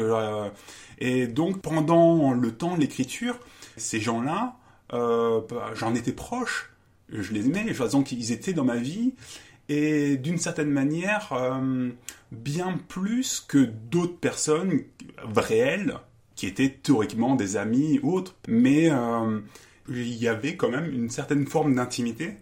et 0.98 1.28
donc 1.28 1.62
pendant 1.62 2.34
le 2.34 2.52
temps 2.52 2.76
de 2.76 2.82
l'écriture, 2.82 3.40
ces 3.78 4.02
gens-là, 4.02 4.57
bah, 4.90 5.72
j'en 5.76 5.96
étais 5.96 6.14
proche, 6.14 6.72
je 7.10 7.34
les 7.34 7.48
aimais, 7.48 7.74
je 7.74 8.02
qu'ils 8.04 8.32
étaient 8.32 8.54
dans 8.54 8.66
ma 8.66 8.78
vie, 8.78 9.14
et 9.70 10.18
d'une 10.18 10.38
certaine 10.38 10.72
manière, 10.72 11.34
euh, 11.34 11.90
bien 12.32 12.80
plus 12.88 13.44
que 13.46 13.58
d'autres 13.58 14.18
personnes 14.18 14.82
réelles, 15.36 16.00
qui 16.36 16.48
étaient 16.48 16.70
théoriquement 16.70 17.36
des 17.36 17.58
amis 17.58 18.00
ou 18.04 18.14
autres, 18.14 18.36
mais 18.48 18.90
euh, 18.92 19.40
il 19.90 20.16
y 20.16 20.28
avait 20.28 20.56
quand 20.56 20.70
même 20.70 20.94
une 20.94 21.10
certaine 21.10 21.48
forme 21.48 21.76
d'intimité. 21.76 22.36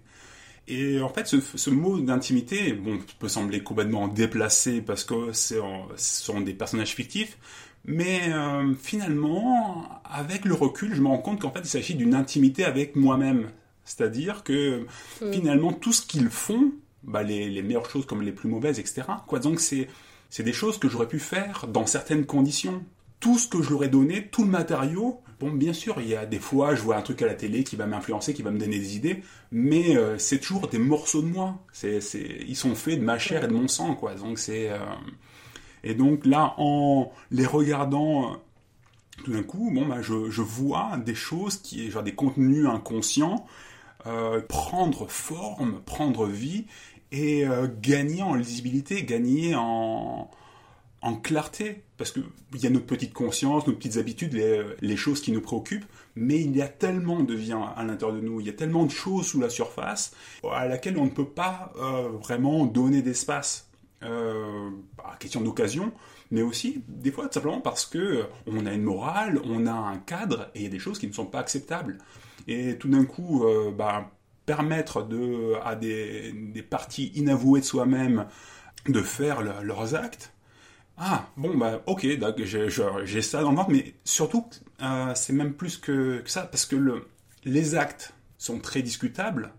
Et 0.67 0.99
en 0.99 1.09
fait, 1.09 1.27
ce, 1.27 1.69
mot 1.69 1.99
d'intimité, 1.99 2.73
bon, 2.73 2.99
peut 3.19 3.27
sembler 3.29 3.63
complètement 3.63 4.07
déplacé 4.07 4.81
parce 4.81 5.03
que 5.03 5.31
ce 5.31 5.55
sont 5.95 6.41
des 6.41 6.53
personnages 6.53 6.95
fictifs, 6.95 7.37
mais 7.85 8.21
euh, 8.33 8.73
finalement, 8.75 9.85
avec 10.03 10.45
le 10.45 10.53
recul, 10.53 10.95
je 10.95 11.01
me 11.01 11.07
rends 11.07 11.19
compte 11.19 11.41
qu'en 11.41 11.51
fait, 11.51 11.61
il 11.61 11.67
s'agit 11.67 11.95
d'une 11.95 12.15
intimité 12.15 12.65
avec 12.65 12.95
moi-même. 12.95 13.49
C'est-à-dire 13.83 14.43
que 14.43 14.85
mm. 15.21 15.31
finalement, 15.31 15.73
tout 15.73 15.93
ce 15.93 16.05
qu'ils 16.05 16.29
font, 16.29 16.71
bah, 17.03 17.23
les, 17.23 17.49
les, 17.49 17.61
meilleures 17.61 17.89
choses 17.89 18.05
comme 18.05 18.23
les 18.23 18.31
plus 18.31 18.49
mauvaises, 18.49 18.79
etc. 18.79 19.03
Quoi, 19.27 19.39
donc 19.39 19.59
c'est 19.59 19.87
c'est 20.29 20.43
des 20.43 20.53
choses 20.53 20.77
que 20.79 20.89
j'aurais 20.89 21.07
pu 21.07 21.19
faire 21.19 21.67
dans 21.67 21.85
certaines 21.85 22.25
conditions. 22.25 22.83
Tout 23.19 23.37
ce 23.37 23.47
que 23.47 23.61
je 23.61 23.69
leur 23.69 23.83
ai 23.83 23.87
donné, 23.87 24.27
tout 24.27 24.43
le 24.43 24.49
matériau, 24.49 25.21
bon, 25.39 25.51
bien 25.51 25.71
sûr, 25.71 26.01
il 26.01 26.09
y 26.09 26.15
a 26.15 26.25
des 26.25 26.39
fois, 26.39 26.75
je 26.75 26.81
vois 26.81 26.97
un 26.97 27.01
truc 27.01 27.21
à 27.21 27.25
la 27.25 27.35
télé 27.35 27.63
qui 27.63 27.75
va 27.75 27.85
m'influencer, 27.85 28.33
qui 28.33 28.41
va 28.41 28.51
me 28.51 28.59
donner 28.59 28.77
des 28.77 28.97
idées, 28.97 29.23
mais 29.51 29.95
euh, 29.95 30.17
c'est 30.17 30.39
toujours 30.39 30.67
des 30.67 30.77
morceaux 30.77 31.21
de 31.21 31.27
moi. 31.27 31.59
C'est, 31.71 32.01
c'est, 32.01 32.39
ils 32.47 32.55
sont 32.55 32.75
faits 32.75 32.99
de 32.99 33.05
ma 33.05 33.17
chair 33.17 33.45
et 33.45 33.47
de 33.47 33.53
mon 33.53 33.67
sang, 33.67 33.95
quoi. 33.95 34.15
Donc 34.15 34.37
c'est, 34.37 34.69
euh, 34.69 34.77
et 35.85 35.93
donc 35.93 36.25
là, 36.25 36.55
en 36.57 37.11
les 37.31 37.45
regardant 37.45 38.37
tout 39.23 39.31
d'un 39.31 39.43
coup, 39.43 39.71
bon, 39.73 39.85
bah, 39.85 40.01
je, 40.01 40.41
vois 40.41 40.97
des 40.97 41.15
choses 41.15 41.57
qui, 41.57 41.89
genre 41.89 42.03
des 42.03 42.15
contenus 42.15 42.67
inconscients, 42.67 43.45
euh, 44.07 44.41
prendre 44.41 45.07
forme, 45.07 45.81
prendre 45.85 46.25
vie 46.25 46.65
et 47.11 47.47
euh, 47.47 47.67
gagner 47.81 48.23
en 48.23 48.33
lisibilité, 48.33 49.03
gagner 49.03 49.55
en, 49.55 50.29
en 51.01 51.15
clarté. 51.15 51.83
Parce 51.97 52.11
qu'il 52.11 52.23
y 52.55 52.65
a 52.65 52.69
notre 52.69 52.87
petite 52.87 53.13
conscience, 53.13 53.65
nos 53.67 53.73
petites 53.73 53.97
habitudes, 53.97 54.33
les, 54.81 54.97
choses 54.97 55.21
qui 55.21 55.31
nous 55.31 55.39
préoccupent, 55.39 55.85
mais 56.15 56.41
il 56.41 56.55
y 56.55 56.61
a 56.61 56.67
tellement 56.67 57.21
de 57.21 57.33
vie 57.33 57.53
à 57.53 57.83
l'intérieur 57.85 58.17
de 58.17 58.21
nous, 58.21 58.41
il 58.41 58.47
y 58.47 58.49
a 58.49 58.53
tellement 58.53 58.85
de 58.85 58.91
choses 58.91 59.27
sous 59.27 59.39
la 59.39 59.49
surface 59.49 60.13
à 60.51 60.67
laquelle 60.67 60.97
on 60.97 61.05
ne 61.05 61.09
peut 61.11 61.29
pas 61.29 61.71
euh, 61.77 62.09
vraiment 62.21 62.65
donner 62.65 63.01
d'espace 63.01 63.69
euh, 64.03 64.69
question 65.19 65.41
d'occasion, 65.41 65.91
mais 66.31 66.41
aussi 66.41 66.83
des 66.87 67.11
fois 67.11 67.29
simplement 67.31 67.61
parce 67.61 67.85
que 67.85 67.97
euh, 67.97 68.23
on 68.47 68.65
a 68.65 68.73
une 68.73 68.83
morale, 68.83 69.39
on 69.45 69.65
a 69.65 69.71
un 69.71 69.97
cadre 69.97 70.49
et 70.53 70.59
il 70.59 70.63
y 70.63 70.67
a 70.67 70.69
des 70.69 70.79
choses 70.79 70.99
qui 70.99 71.07
ne 71.07 71.13
sont 71.13 71.25
pas 71.25 71.39
acceptables. 71.39 71.97
Et 72.47 72.77
tout 72.77 72.89
d'un 72.89 73.05
coup, 73.05 73.45
euh, 73.45 73.71
bah, 73.71 74.11
permettre 74.45 75.03
de, 75.03 75.53
à 75.63 75.75
des, 75.75 76.31
des, 76.31 76.61
parties 76.61 77.11
inavouées 77.15 77.61
de 77.61 77.65
soi-même 77.65 78.27
de 78.87 79.01
faire 79.01 79.41
leurs 79.41 79.95
actes. 79.95 80.31
Ah, 80.97 81.27
bon, 81.35 81.57
bah, 81.57 81.81
ok, 81.87 82.07
j'ai 82.45 83.21
ça 83.21 83.41
dans 83.41 83.51
le 83.51 83.57
ventre, 83.57 83.71
mais 83.71 83.95
surtout, 84.05 84.45
euh, 84.81 85.11
c'est 85.15 85.33
même 85.33 85.53
plus 85.53 85.77
que, 85.77 86.23
ça, 86.25 86.43
parce 86.43 86.65
que 86.65 86.75
le, 86.75 87.07
les 87.43 87.75
actes 87.75 88.13
sont 88.37 88.59
très 88.59 88.81
discutables, 88.81 89.51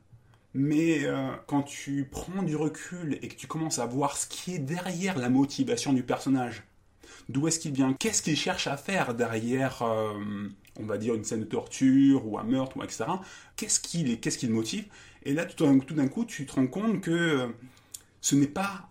mais 0.57 1.05
euh, 1.05 1.31
quand 1.47 1.63
tu 1.63 2.09
prends 2.11 2.43
du 2.43 2.57
recul 2.57 3.19
et 3.23 3.29
que 3.29 3.35
tu 3.35 3.47
commences 3.47 3.79
à 3.79 3.87
voir 3.87 4.17
ce 4.17 4.27
qui 4.27 4.55
est 4.55 4.59
derrière 4.59 5.19
la 5.19 5.29
motivation 5.29 5.93
du 5.93 6.03
personnage, 6.03 6.65
d'où 7.29 7.47
est-ce 7.47 7.59
qu'il 7.59 7.73
vient, 7.73 7.93
qu'est-ce 7.93 8.23
qu'il 8.23 8.37
cherche 8.37 8.67
à 8.67 8.77
faire 8.77 9.15
derrière, 9.15 9.83
euh, 9.83 10.49
on 10.81 10.85
va 10.85 10.99
dire, 10.99 11.15
une 11.15 11.25
scène 11.25 11.41
de 11.41 11.45
torture 11.45 12.27
ou 12.27 12.39
un 12.39 12.45
meurtre, 12.45 12.77
ou 12.77 12.83
etc., 12.83 13.05
qu'est-ce 13.57 13.81
qui 13.81 14.19
qu'est-ce 14.19 14.39
qui 14.39 14.47
le 14.47 14.55
motive? 14.55 14.87
Et 15.25 15.35
là, 15.35 15.45
tout 15.45 15.67
d'un 15.67 16.09
coup, 16.09 16.25
tu 16.25 16.47
te 16.47 16.53
rends 16.55 16.69
compte 16.69 17.01
que 17.01 17.49
ce 18.21 18.35
n'est 18.35 18.47
pas 18.47 18.89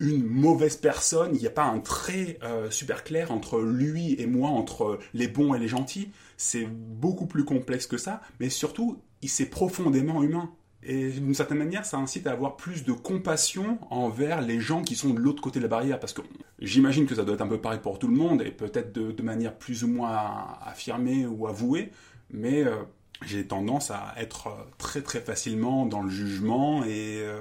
une 0.00 0.24
mauvaise 0.24 0.76
personne, 0.76 1.34
il 1.34 1.40
n'y 1.40 1.46
a 1.46 1.50
pas 1.50 1.64
un 1.64 1.78
trait 1.78 2.38
euh, 2.42 2.70
super 2.70 3.04
clair 3.04 3.30
entre 3.30 3.60
lui 3.60 4.20
et 4.20 4.26
moi, 4.26 4.50
entre 4.50 4.98
les 5.12 5.28
bons 5.28 5.54
et 5.54 5.58
les 5.58 5.68
gentils. 5.68 6.10
C'est 6.36 6.66
beaucoup 6.66 7.26
plus 7.26 7.44
complexe 7.44 7.86
que 7.86 7.98
ça, 7.98 8.20
mais 8.40 8.50
surtout, 8.50 9.00
il 9.22 9.28
c'est 9.28 9.46
profondément 9.46 10.22
humain. 10.22 10.52
Et 10.86 11.10
d'une 11.10 11.34
certaine 11.34 11.58
manière, 11.58 11.86
ça 11.86 11.96
incite 11.96 12.26
à 12.26 12.32
avoir 12.32 12.56
plus 12.56 12.84
de 12.84 12.92
compassion 12.92 13.78
envers 13.90 14.42
les 14.42 14.60
gens 14.60 14.82
qui 14.82 14.96
sont 14.96 15.10
de 15.10 15.18
l'autre 15.18 15.42
côté 15.42 15.58
de 15.58 15.64
la 15.64 15.68
barrière. 15.68 15.98
Parce 15.98 16.12
que 16.12 16.20
j'imagine 16.58 17.06
que 17.06 17.14
ça 17.14 17.24
doit 17.24 17.34
être 17.34 17.40
un 17.40 17.48
peu 17.48 17.60
pareil 17.60 17.80
pour 17.82 17.98
tout 17.98 18.08
le 18.08 18.14
monde, 18.14 18.42
et 18.42 18.50
peut-être 18.50 18.92
de, 18.92 19.22
manière 19.22 19.56
plus 19.56 19.84
ou 19.84 19.88
moins 19.88 20.58
affirmée 20.62 21.26
ou 21.26 21.46
avouée, 21.46 21.90
mais 22.30 22.62
euh, 22.62 22.76
j'ai 23.24 23.46
tendance 23.46 23.90
à 23.90 24.14
être 24.18 24.48
très 24.76 25.00
très 25.00 25.20
facilement 25.20 25.86
dans 25.86 26.02
le 26.02 26.10
jugement 26.10 26.84
et 26.84 27.22
euh, 27.22 27.38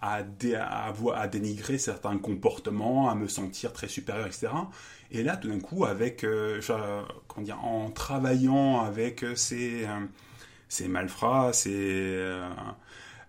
à, 0.00 0.22
à, 1.16 1.28
dénigrer 1.28 1.78
certains 1.78 2.16
comportements, 2.18 3.10
à 3.10 3.16
me 3.16 3.26
sentir 3.26 3.72
très 3.72 3.88
supérieur, 3.88 4.26
etc. 4.26 4.48
Et 5.10 5.24
là, 5.24 5.36
tout 5.36 5.48
d'un 5.48 5.58
coup, 5.58 5.84
avec, 5.84 6.22
euh, 6.22 6.60
dire, 7.38 7.64
en 7.64 7.90
travaillant 7.90 8.80
avec 8.82 9.24
ces 9.34 9.84
c'est 10.68 10.88
malfrats, 10.88 11.52
c'est 11.52 11.70
euh, 11.72 12.48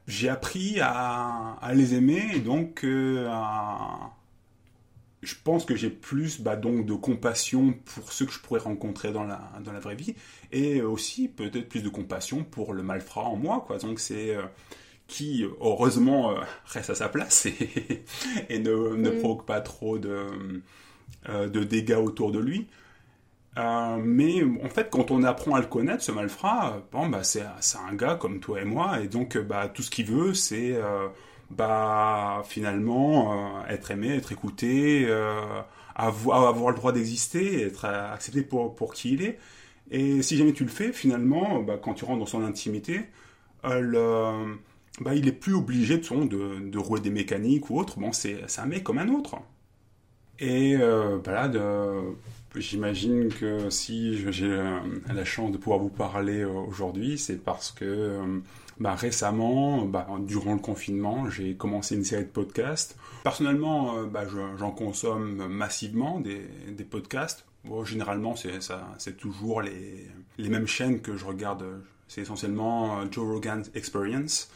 j'ai 0.08 0.29
appris 0.29 0.79
à, 0.81 1.60
les 1.74 1.93
aimer 1.93 2.24
et 2.34 2.39
donc 2.39 2.84
euh, 2.84 3.29
je 5.22 5.36
pense 5.43 5.65
que 5.65 5.75
j'ai 5.75 5.89
plus 5.89 6.41
bah, 6.41 6.55
donc 6.55 6.86
de 6.86 6.93
compassion 6.93 7.74
pour 7.96 8.12
ceux 8.12 8.25
que 8.25 8.31
je 8.31 8.39
pourrais 8.39 8.60
rencontrer 8.60 9.12
dans 9.12 9.24
la, 9.24 9.41
dans 9.63 9.72
la 9.72 9.79
vraie 9.79 9.96
vie 9.96 10.15
et 10.51 10.81
aussi 10.81 11.27
peut-être 11.27 11.69
plus 11.69 11.84
de 11.84 11.89
compassion 11.89 12.43
pour 12.43 12.74
le 12.74 12.84
malfrat 12.84 13.24
en 13.24 13.36
moi 13.36 13.63
quoi. 13.65 13.77
Donc 13.77 14.00
c'est 14.00 14.36
euh, 14.36 14.43
qui 15.08 15.43
heureusement 15.60 16.36
reste 16.65 16.91
à 16.91 16.96
sa 16.96 17.10
place 17.10 17.48
et, 17.48 18.60
ne, 18.60 18.96
ne 18.96 19.10
provoque 19.10 19.46
pas 19.46 19.60
trop 19.60 19.98
de, 19.98 20.27
de 21.27 21.63
dégâts 21.63 21.98
autour 21.98 22.31
de 22.31 22.38
lui 22.38 22.67
euh, 23.57 23.97
mais 24.01 24.43
en 24.63 24.69
fait, 24.69 24.89
quand 24.89 25.11
on 25.11 25.23
apprend 25.23 25.55
à 25.55 25.59
le 25.59 25.65
connaître, 25.67 26.03
ce 26.03 26.11
malfrat, 26.11 26.81
bon, 26.91 27.09
bah, 27.09 27.23
c'est 27.23 27.41
un 27.41 27.93
gars 27.95 28.15
comme 28.15 28.39
toi 28.39 28.61
et 28.61 28.65
moi, 28.65 29.01
et 29.01 29.07
donc 29.07 29.37
bah, 29.37 29.67
tout 29.67 29.81
ce 29.81 29.89
qu'il 29.89 30.05
veut, 30.05 30.33
c'est 30.33 30.73
euh, 30.73 31.07
bah, 31.49 32.43
finalement 32.45 33.59
euh, 33.63 33.67
être 33.69 33.91
aimé, 33.91 34.15
être 34.15 34.31
écouté, 34.31 35.07
avoir, 35.95 36.53
le 36.69 36.75
droit 36.75 36.91
d'exister, 36.91 37.63
être 37.63 37.85
accepté 37.85 38.43
pour, 38.43 38.93
qui 38.93 39.13
il 39.13 39.23
est. 39.23 39.39
Et 39.91 40.21
si 40.21 40.37
jamais 40.37 40.53
tu 40.53 40.63
le 40.63 40.69
fais, 40.69 40.93
finalement, 40.93 41.65
quand 41.81 41.95
tu 41.95 42.05
rentres 42.05 42.19
dans 42.19 42.25
son 42.27 42.43
intimité, 42.43 43.01
il 43.65 45.27
est 45.27 45.31
plus 45.31 45.55
obligé 45.55 45.97
de, 45.97 46.69
de, 46.69 46.77
rouler 46.77 47.01
des 47.01 47.09
mécaniques 47.09 47.69
ou 47.69 47.79
autre. 47.79 47.99
Bon, 47.99 48.11
c'est 48.13 48.43
un 48.59 48.65
mec 48.65 48.83
comme 48.83 48.99
un 48.99 49.09
autre. 49.09 49.37
Et 50.39 50.77
bah, 50.77 51.31
là, 51.33 51.47
de 51.49 52.13
J'imagine 52.55 53.29
que 53.29 53.69
si 53.69 54.31
j'ai 54.31 54.47
euh, 54.47 54.79
la 55.13 55.23
chance 55.23 55.51
de 55.51 55.57
pouvoir 55.57 55.79
vous 55.79 55.89
parler 55.89 56.41
euh, 56.41 56.49
aujourd'hui, 56.49 57.19
c'est 57.19 57.37
parce 57.37 57.71
que 57.71 57.85
euh, 57.85 58.39
bah, 58.79 58.95
récemment, 58.95 59.85
bah, 59.85 60.07
durant 60.21 60.55
le 60.55 60.59
confinement, 60.59 61.29
j'ai 61.29 61.53
commencé 61.53 61.95
une 61.95 62.03
série 62.03 62.23
de 62.23 62.29
podcasts. 62.29 62.97
Personnellement, 63.23 64.03
bah, 64.05 64.23
j'en 64.57 64.71
consomme 64.71 65.47
massivement 65.47 66.19
des, 66.19 66.83
podcasts. 66.89 67.45
Généralement, 67.83 68.35
c'est 68.35 69.17
toujours 69.17 69.61
les, 69.61 70.09
mêmes 70.39 70.67
chaînes 70.67 71.01
que 71.01 71.17
je 71.17 71.25
regarde. 71.25 71.65
C'est 72.07 72.21
essentiellement 72.21 73.03
Joe 73.11 73.27
Rogan's 73.27 73.69
Experience, 73.75 74.49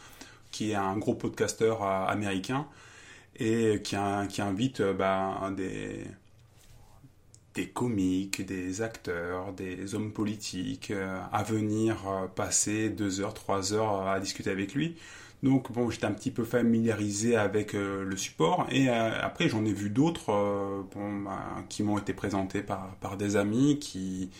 qui 0.50 0.72
est 0.72 0.74
un 0.74 0.96
gros 0.96 1.14
podcasteur 1.14 1.82
américain 1.82 2.66
et 3.36 3.82
qui, 3.84 3.96
qui 4.30 4.42
invite 4.42 4.82
bah, 4.82 5.52
des 5.54 6.04
des 7.54 7.68
comiques, 7.68 8.44
des 8.44 8.82
acteurs, 8.82 9.52
des 9.52 9.94
hommes 9.94 10.12
politiques 10.12 10.90
euh, 10.90 11.18
à 11.32 11.42
venir 11.44 11.96
euh, 12.08 12.26
passer 12.26 12.90
deux 12.90 13.20
heures, 13.20 13.34
trois 13.34 13.72
heures 13.72 14.08
à 14.08 14.18
discuter 14.20 14.50
avec 14.50 14.74
lui. 14.74 14.96
Donc 15.42 15.70
bon, 15.72 15.90
j'étais 15.90 16.06
un 16.06 16.12
petit 16.12 16.30
peu 16.30 16.44
familiarisé 16.44 17.36
avec 17.36 17.74
euh, 17.74 18.04
le 18.04 18.16
support 18.16 18.66
et 18.70 18.88
après 18.88 19.48
j'en 19.48 19.64
ai 19.64 19.72
vu 19.72 19.90
d'autres 19.90 20.86
bon, 20.94 21.20
bah, 21.20 21.64
qui 21.68 21.82
m'ont 21.82 21.98
été 21.98 22.12
présentés 22.14 22.62
par, 22.62 22.96
par 22.96 23.16
des 23.16 23.36
amis 23.36 23.78
qui 23.78 24.30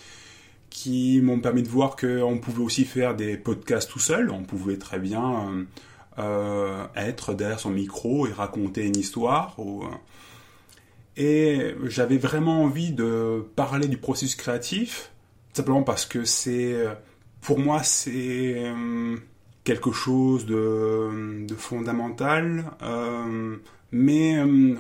qui 0.70 1.20
m'ont 1.22 1.38
permis 1.38 1.62
de 1.62 1.68
voir 1.68 1.94
qu'on 1.94 2.38
pouvait 2.38 2.62
aussi 2.62 2.84
faire 2.84 3.14
des 3.14 3.36
podcasts 3.36 3.88
tout 3.88 4.00
seul, 4.00 4.30
on 4.30 4.42
pouvait 4.42 4.76
très 4.76 4.98
bien 4.98 5.66
être 6.96 7.34
derrière 7.34 7.60
son 7.60 7.70
micro 7.70 8.26
et 8.26 8.32
raconter 8.32 8.84
une 8.84 8.96
histoire. 8.96 9.54
Ou, 9.58 9.84
et 11.16 11.74
j'avais 11.85 12.18
vraiment 12.18 12.62
envie 12.62 12.92
de 12.92 13.44
parler 13.55 13.87
du 13.87 13.96
processus 13.96 14.35
créatif, 14.35 15.12
simplement 15.53 15.83
parce 15.83 16.07
que 16.07 16.24
c'est, 16.24 16.87
pour 17.40 17.59
moi, 17.59 17.83
c'est 17.83 18.55
euh, 18.57 19.16
quelque 19.62 19.92
chose 19.92 20.46
de, 20.46 21.46
de 21.46 21.55
fondamental. 21.55 22.64
Euh, 22.83 23.57
mais 23.92 24.38
euh, 24.38 24.77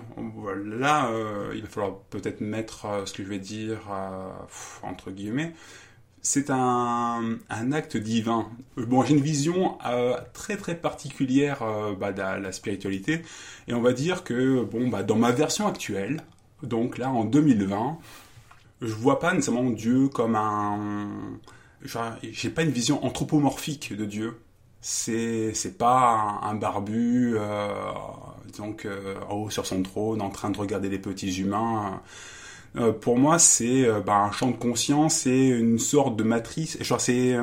là, 0.64 1.10
il 1.54 1.62
va 1.62 1.68
falloir 1.68 1.98
peut-être 2.10 2.40
mettre 2.40 3.02
ce 3.06 3.12
que 3.12 3.22
je 3.22 3.28
vais 3.28 3.38
dire 3.38 3.78
entre 4.82 5.10
guillemets. 5.12 5.54
C'est 6.26 6.50
un, 6.50 7.38
acte 7.72 7.96
divin. 7.96 8.48
Bon, 8.76 9.04
j'ai 9.04 9.14
une 9.14 9.20
vision 9.20 9.78
très 10.32 10.56
très 10.56 10.74
particulière 10.74 11.62
bah, 12.00 12.12
de 12.12 12.20
la, 12.20 12.50
spiritualité, 12.50 13.22
et 13.68 13.74
on 13.74 13.82
va 13.82 13.92
dire 13.92 14.24
que 14.24 14.64
bon, 14.64 14.88
bah, 14.88 15.02
dans 15.02 15.16
ma 15.16 15.32
version 15.32 15.66
actuelle, 15.66 16.24
donc 16.62 16.98
là 16.98 17.10
en 17.10 17.24
2020, 17.24 17.98
je 18.80 18.94
vois 18.94 19.18
pas 19.18 19.32
nécessairement 19.32 19.70
Dieu 19.70 20.08
comme 20.08 20.36
un. 20.36 21.38
J'ai 22.22 22.50
pas 22.50 22.62
une 22.62 22.70
vision 22.70 23.04
anthropomorphique 23.04 23.96
de 23.96 24.04
Dieu. 24.04 24.40
C'est 24.80 25.54
c'est 25.54 25.78
pas 25.78 26.40
un, 26.42 26.54
barbu 26.54 27.36
euh, 27.38 27.68
donc 28.58 28.84
euh, 28.84 29.16
haut 29.30 29.48
sur 29.50 29.66
son 29.66 29.82
trône 29.82 30.20
en 30.20 30.30
train 30.30 30.50
de 30.50 30.58
regarder 30.58 30.88
les 30.88 30.98
petits 30.98 31.40
humains. 31.40 32.02
Euh, 32.76 32.92
pour 32.92 33.18
moi, 33.18 33.38
c'est 33.38 33.86
euh, 33.86 34.00
bah, 34.00 34.16
un 34.16 34.32
champ 34.32 34.50
de 34.50 34.56
conscience 34.56 35.26
et 35.26 35.48
une 35.48 35.78
sorte 35.78 36.16
de 36.16 36.24
matrice. 36.24 36.78
C'est 36.98 37.36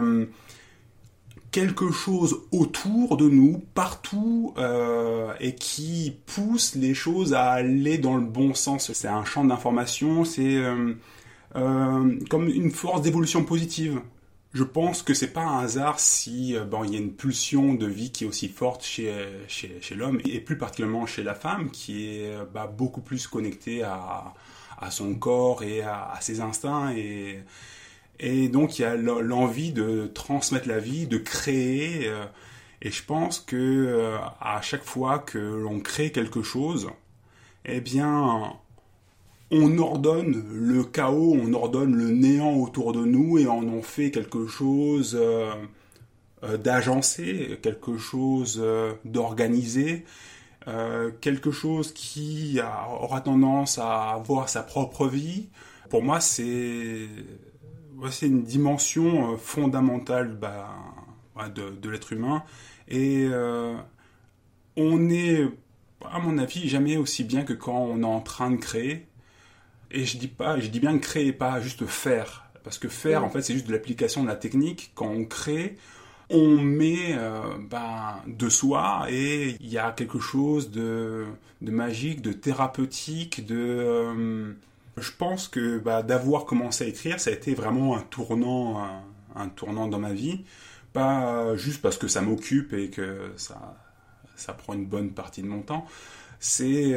quelque 1.51 1.91
chose 1.91 2.41
autour 2.51 3.17
de 3.17 3.29
nous, 3.29 3.61
partout, 3.73 4.53
euh, 4.57 5.33
et 5.39 5.55
qui 5.55 6.15
pousse 6.25 6.75
les 6.75 6.93
choses 6.93 7.33
à 7.33 7.51
aller 7.51 7.97
dans 7.97 8.15
le 8.15 8.25
bon 8.25 8.53
sens. 8.53 8.91
C'est 8.93 9.07
un 9.07 9.25
champ 9.25 9.43
d'information, 9.43 10.23
c'est 10.23 10.55
euh, 10.55 10.93
euh, 11.55 12.19
comme 12.29 12.47
une 12.47 12.71
force 12.71 13.01
d'évolution 13.01 13.43
positive. 13.43 14.01
Je 14.53 14.63
pense 14.63 15.01
que 15.01 15.13
c'est 15.13 15.31
pas 15.31 15.43
un 15.43 15.59
hasard 15.59 15.99
si 15.99 16.49
il 16.49 16.91
y 16.91 16.95
a 16.95 16.99
une 16.99 17.13
pulsion 17.13 17.73
de 17.73 17.85
vie 17.85 18.11
qui 18.11 18.25
est 18.25 18.27
aussi 18.27 18.49
forte 18.49 18.83
chez 18.83 19.13
chez, 19.47 19.77
chez 19.79 19.95
l'homme 19.95 20.19
et 20.25 20.41
plus 20.41 20.57
particulièrement 20.57 21.05
chez 21.05 21.23
la 21.23 21.35
femme 21.35 21.71
qui 21.71 22.17
est 22.17 22.33
bah, 22.53 22.67
beaucoup 22.67 22.99
plus 22.99 23.27
connectée 23.27 23.81
à 23.81 24.33
à 24.81 24.91
son 24.91 25.13
corps 25.15 25.63
et 25.63 25.81
à, 25.81 26.17
ses 26.21 26.41
instincts 26.41 26.91
et 26.95 27.39
et 28.21 28.49
donc 28.49 28.77
il 28.77 28.83
y 28.83 28.85
a 28.85 28.95
l'envie 28.95 29.73
de 29.73 30.09
transmettre 30.13 30.67
la 30.67 30.79
vie, 30.79 31.07
de 31.07 31.17
créer. 31.17 32.07
Euh, 32.07 32.23
et 32.83 32.91
je 32.91 33.03
pense 33.03 33.39
que 33.39 33.55
euh, 33.55 34.17
à 34.39 34.61
chaque 34.61 34.83
fois 34.83 35.19
que 35.19 35.39
l'on 35.39 35.79
crée 35.79 36.11
quelque 36.11 36.43
chose, 36.43 36.89
eh 37.65 37.81
bien, 37.81 38.53
on 39.49 39.77
ordonne 39.79 40.45
le 40.51 40.83
chaos, 40.83 41.35
on 41.35 41.51
ordonne 41.53 41.95
le 41.95 42.11
néant 42.11 42.53
autour 42.53 42.93
de 42.93 43.03
nous 43.03 43.39
et 43.39 43.47
on 43.47 43.77
en 43.77 43.81
fait 43.81 44.11
quelque 44.11 44.45
chose 44.45 45.17
euh, 45.19 45.51
d'agencé, 46.57 47.59
quelque 47.63 47.97
chose 47.97 48.63
d'organisé, 49.03 50.05
quelque 51.21 51.51
chose 51.51 51.91
qui 51.93 52.59
aura 52.99 53.21
tendance 53.21 53.77
à 53.79 54.11
avoir 54.11 54.47
sa 54.47 54.63
propre 54.63 55.07
vie. 55.07 55.49
Pour 55.89 56.03
moi, 56.03 56.19
c'est 56.19 57.07
c'est 58.09 58.25
une 58.25 58.43
dimension 58.43 59.33
euh, 59.33 59.37
fondamentale 59.37 60.35
bah, 60.35 60.69
de, 61.53 61.89
l'être 61.89 62.13
humain. 62.13 62.43
Et 62.87 63.27
euh, 63.29 63.75
on 64.75 65.09
est, 65.09 65.47
à 66.09 66.19
mon 66.19 66.37
avis, 66.37 66.67
jamais 66.67 66.97
aussi 66.97 67.23
bien 67.23 67.43
que 67.43 67.53
quand 67.53 67.77
on 67.77 68.01
est 68.01 68.05
en 68.05 68.21
train 68.21 68.49
de 68.49 68.55
créer. 68.55 69.05
Et 69.91 70.05
je 70.05 70.17
dis 70.17 70.29
pas, 70.29 70.59
je 70.59 70.67
dis 70.67 70.79
bien 70.79 70.97
créer, 70.97 71.33
pas 71.33 71.61
juste 71.61 71.85
faire. 71.85 72.45
Parce 72.63 72.77
que 72.77 72.87
faire, 72.87 73.23
en 73.23 73.29
fait, 73.29 73.41
c'est 73.41 73.53
juste 73.53 73.67
de 73.67 73.73
l'application 73.73 74.23
de 74.23 74.27
la 74.27 74.35
technique. 74.35 74.91
Quand 74.95 75.07
on 75.07 75.25
crée, 75.25 75.77
on 76.31 76.57
met 76.57 77.15
euh, 77.15 77.41
bah, 77.69 78.23
de 78.27 78.49
soi 78.49 79.05
et 79.09 79.57
il 79.59 79.69
y 79.69 79.77
a 79.77 79.91
quelque 79.91 80.19
chose 80.19 80.71
de, 80.71 81.25
magique, 81.61 82.21
de 82.21 82.31
thérapeutique, 82.33 83.45
de 83.45 84.55
je 84.97 85.11
pense 85.17 85.47
que 85.47 85.79
bah, 85.79 86.03
d'avoir 86.03 86.45
commencé 86.45 86.85
à 86.85 86.87
écrire, 86.87 87.19
ça 87.19 87.29
a 87.29 87.33
été 87.33 87.53
vraiment 87.53 87.95
un 87.95 88.01
tournant, 88.01 89.03
un, 89.35 89.47
dans 89.87 89.99
ma 89.99 90.13
vie. 90.13 90.43
Pas 90.93 91.55
juste 91.55 91.81
parce 91.81 91.97
que 91.97 92.07
ça 92.07 92.21
m'occupe 92.21 92.73
et 92.73 92.89
que 92.89 93.31
ça, 93.37 93.77
ça 94.35 94.53
prend 94.53 94.73
une 94.73 94.85
bonne 94.85 95.11
partie 95.11 95.41
de 95.41 95.47
mon 95.47 95.61
temps. 95.61 95.85
c'est 96.39 96.93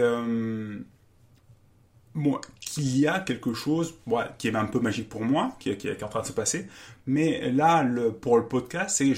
qu'il 2.61 2.99
y 2.99 3.07
a 3.07 3.21
quelque 3.21 3.55
chose 3.55 3.95
qui 4.39 4.49
est 4.49 4.55
un 4.55 4.67
peu 4.67 4.81
magique 4.81 5.09
pour 5.09 5.23
moi, 5.23 5.57
qui, 5.59 5.71
est 5.71 6.03
en 6.03 6.09
train 6.09 6.23
de 6.23 6.27
se 6.27 6.33
passer. 6.33 6.69
Mais 7.07 7.51
là, 7.51 7.85
pour 8.21 8.39
le 8.39 8.47
podcast, 8.47 8.97
c'est 8.97 9.15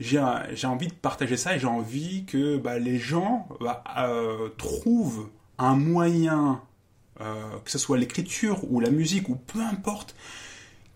j'ai 0.00 0.18
envie 0.66 0.88
de 0.88 0.94
partager 0.94 1.36
ça 1.36 1.56
et 1.56 1.58
j'ai 1.58 1.66
envie 1.66 2.24
que 2.24 2.56
bah, 2.56 2.78
les 2.78 2.98
gens 2.98 3.48
bah, 3.60 3.82
euh, 3.98 4.48
trouvent 4.58 5.28
un 5.58 5.76
moyen, 5.76 6.62
euh, 7.20 7.34
que 7.64 7.70
ce 7.70 7.78
soit 7.78 7.98
l'écriture 7.98 8.60
ou 8.70 8.80
la 8.80 8.90
musique 8.90 9.28
ou 9.28 9.36
peu 9.36 9.60
importe, 9.60 10.14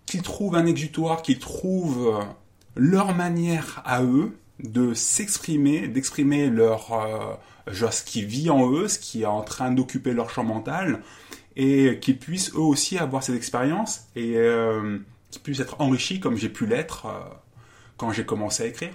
qu'ils 0.07 0.23
trouvent 0.23 0.57
un 0.57 0.67
exutoire, 0.67 1.23
qu'ils 1.23 1.39
trouvent 1.39 2.25
leur 2.77 3.15
manière 3.15 3.83
à 3.85 4.03
eux 4.03 4.37
de 4.63 4.95
s'exprimer, 4.95 5.89
d'exprimer 5.89 6.49
leur 6.49 6.93
euh, 6.93 7.35
genre 7.67 7.93
ce 7.93 8.05
qui 8.05 8.25
vit 8.25 8.51
en 8.51 8.71
eux, 8.71 8.89
ce 8.89 8.99
qui 8.99 9.23
est 9.23 9.27
en 9.27 9.43
train 9.43 9.71
d'occuper 9.71 10.13
leur 10.13 10.31
champ 10.31 10.45
mental, 10.45 11.03
et 11.57 11.99
qu'ils 12.01 12.19
puissent 12.19 12.53
eux 12.55 12.61
aussi 12.61 12.99
avoir 12.99 13.23
cette 13.23 13.37
expérience 13.37 14.09
et 14.17 14.37
euh, 14.37 14.99
qu'ils 15.31 15.43
puissent 15.43 15.61
être 15.61 15.81
enrichis 15.81 16.21
comme 16.21 16.37
j'ai 16.37 16.49
pu 16.49 16.67
l'être 16.67 17.07
euh, 17.07 17.21
quand 17.97 18.11
j'ai 18.11 18.25
commencé 18.25 18.65
à 18.65 18.67
écrire. 18.67 18.93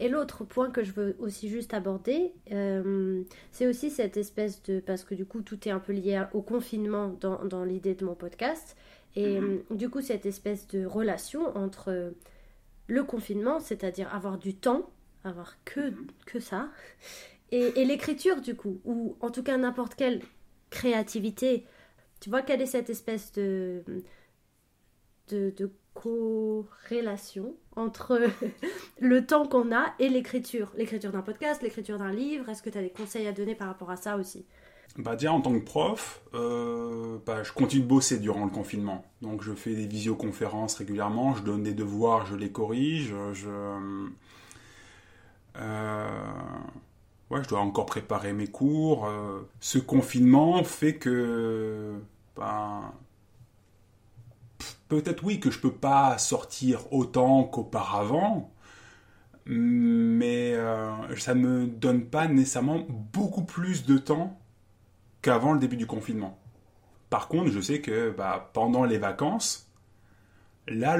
Et 0.00 0.08
l'autre 0.08 0.42
point 0.42 0.70
que 0.70 0.82
je 0.82 0.90
veux 0.90 1.16
aussi 1.20 1.48
juste 1.48 1.74
aborder, 1.74 2.32
euh, 2.50 3.22
c'est 3.52 3.68
aussi 3.68 3.88
cette 3.88 4.16
espèce 4.16 4.60
de... 4.64 4.80
Parce 4.80 5.04
que 5.04 5.14
du 5.14 5.24
coup, 5.24 5.42
tout 5.42 5.68
est 5.68 5.70
un 5.70 5.78
peu 5.78 5.92
lié 5.92 6.24
au 6.32 6.42
confinement 6.42 7.16
dans, 7.20 7.44
dans 7.44 7.62
l'idée 7.62 7.94
de 7.94 8.04
mon 8.04 8.16
podcast. 8.16 8.76
Et 9.14 9.38
mhm. 9.38 9.60
du 9.70 9.88
coup, 9.90 10.00
cette 10.00 10.26
espèce 10.26 10.66
de 10.66 10.84
relation 10.84 11.56
entre 11.56 12.12
le 12.88 13.04
confinement, 13.04 13.60
c'est-à-dire 13.60 14.12
avoir 14.12 14.38
du 14.38 14.54
temps 14.54 14.90
avoir 15.24 15.56
que, 15.64 15.94
que 16.26 16.40
ça. 16.40 16.68
Et, 17.50 17.84
l'écriture, 17.84 18.40
du 18.40 18.56
coup, 18.56 18.80
ou 18.84 19.16
en 19.20 19.30
tout 19.30 19.42
cas 19.42 19.58
n'importe 19.58 19.94
quelle 19.94 20.22
créativité. 20.70 21.66
Tu 22.20 22.30
vois 22.30 22.40
quelle 22.40 22.62
est 22.62 22.66
cette 22.66 22.88
espèce 22.88 23.30
de, 23.32 23.84
de, 25.28 25.70
corrélation 25.92 27.54
entre 27.76 28.22
le 29.00 29.26
temps 29.26 29.46
qu'on 29.46 29.74
a 29.74 29.92
et 29.98 30.08
l'écriture? 30.08 30.72
L'écriture 30.76 31.12
d'un 31.12 31.20
podcast, 31.20 31.60
l'écriture 31.62 31.98
d'un 31.98 32.12
livre, 32.12 32.48
est-ce 32.48 32.62
que 32.62 32.70
tu 32.70 32.78
as 32.78 32.82
des 32.82 32.90
conseils 32.90 33.26
à 33.26 33.32
donner 33.32 33.54
par 33.54 33.68
rapport 33.68 33.90
à 33.90 33.96
ça 33.96 34.16
aussi? 34.16 34.46
Bah 34.96 35.16
déjà 35.16 35.32
en 35.32 35.40
tant 35.40 35.52
que 35.52 35.64
prof, 35.64 36.22
euh, 36.34 37.18
bah, 37.24 37.42
je 37.42 37.52
continue 37.52 37.82
de 37.82 37.88
bosser 37.88 38.18
durant 38.18 38.44
le 38.44 38.50
confinement. 38.50 39.04
Donc 39.20 39.42
je 39.42 39.52
fais 39.52 39.74
des 39.74 39.86
visioconférences 39.86 40.74
régulièrement, 40.74 41.34
je 41.34 41.42
donne 41.42 41.62
des 41.62 41.74
devoirs, 41.74 42.26
je 42.26 42.36
les 42.36 42.50
corrige, 42.50 43.14
je, 43.32 43.48
euh, 43.48 44.08
ouais, 47.32 47.42
je 47.42 47.48
dois 47.48 47.60
encore 47.60 47.86
préparer 47.86 48.32
mes 48.32 48.46
cours. 48.46 49.06
Euh, 49.06 49.48
ce 49.60 49.78
confinement 49.78 50.62
fait 50.64 50.96
que, 50.96 51.94
ben, 52.36 52.92
peut-être 54.88 55.24
oui 55.24 55.40
que 55.40 55.50
je 55.50 55.58
peux 55.58 55.72
pas 55.72 56.18
sortir 56.18 56.92
autant 56.92 57.44
qu'auparavant, 57.44 58.52
mais 59.46 60.52
euh, 60.54 61.16
ça 61.16 61.34
me 61.34 61.66
donne 61.66 62.04
pas 62.04 62.28
nécessairement 62.28 62.86
beaucoup 62.88 63.44
plus 63.44 63.86
de 63.86 63.98
temps 63.98 64.38
qu'avant 65.22 65.52
le 65.52 65.58
début 65.58 65.76
du 65.76 65.86
confinement. 65.86 66.38
Par 67.10 67.28
contre, 67.28 67.50
je 67.50 67.60
sais 67.60 67.80
que 67.80 68.10
bah, 68.10 68.50
pendant 68.52 68.84
les 68.84 68.98
vacances, 68.98 69.70
là, 70.68 70.96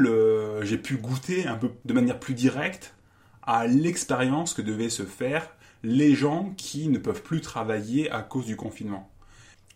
j'ai 0.62 0.78
pu 0.78 0.96
goûter 0.96 1.46
un 1.46 1.56
peu 1.56 1.70
de 1.84 1.92
manière 1.92 2.18
plus 2.18 2.34
directe 2.34 2.94
à 3.42 3.66
l'expérience 3.66 4.54
que 4.54 4.62
devaient 4.62 4.90
se 4.90 5.04
faire 5.04 5.48
les 5.82 6.14
gens 6.14 6.52
qui 6.56 6.88
ne 6.88 6.98
peuvent 6.98 7.22
plus 7.22 7.40
travailler 7.40 8.10
à 8.10 8.22
cause 8.22 8.46
du 8.46 8.56
confinement. 8.56 9.10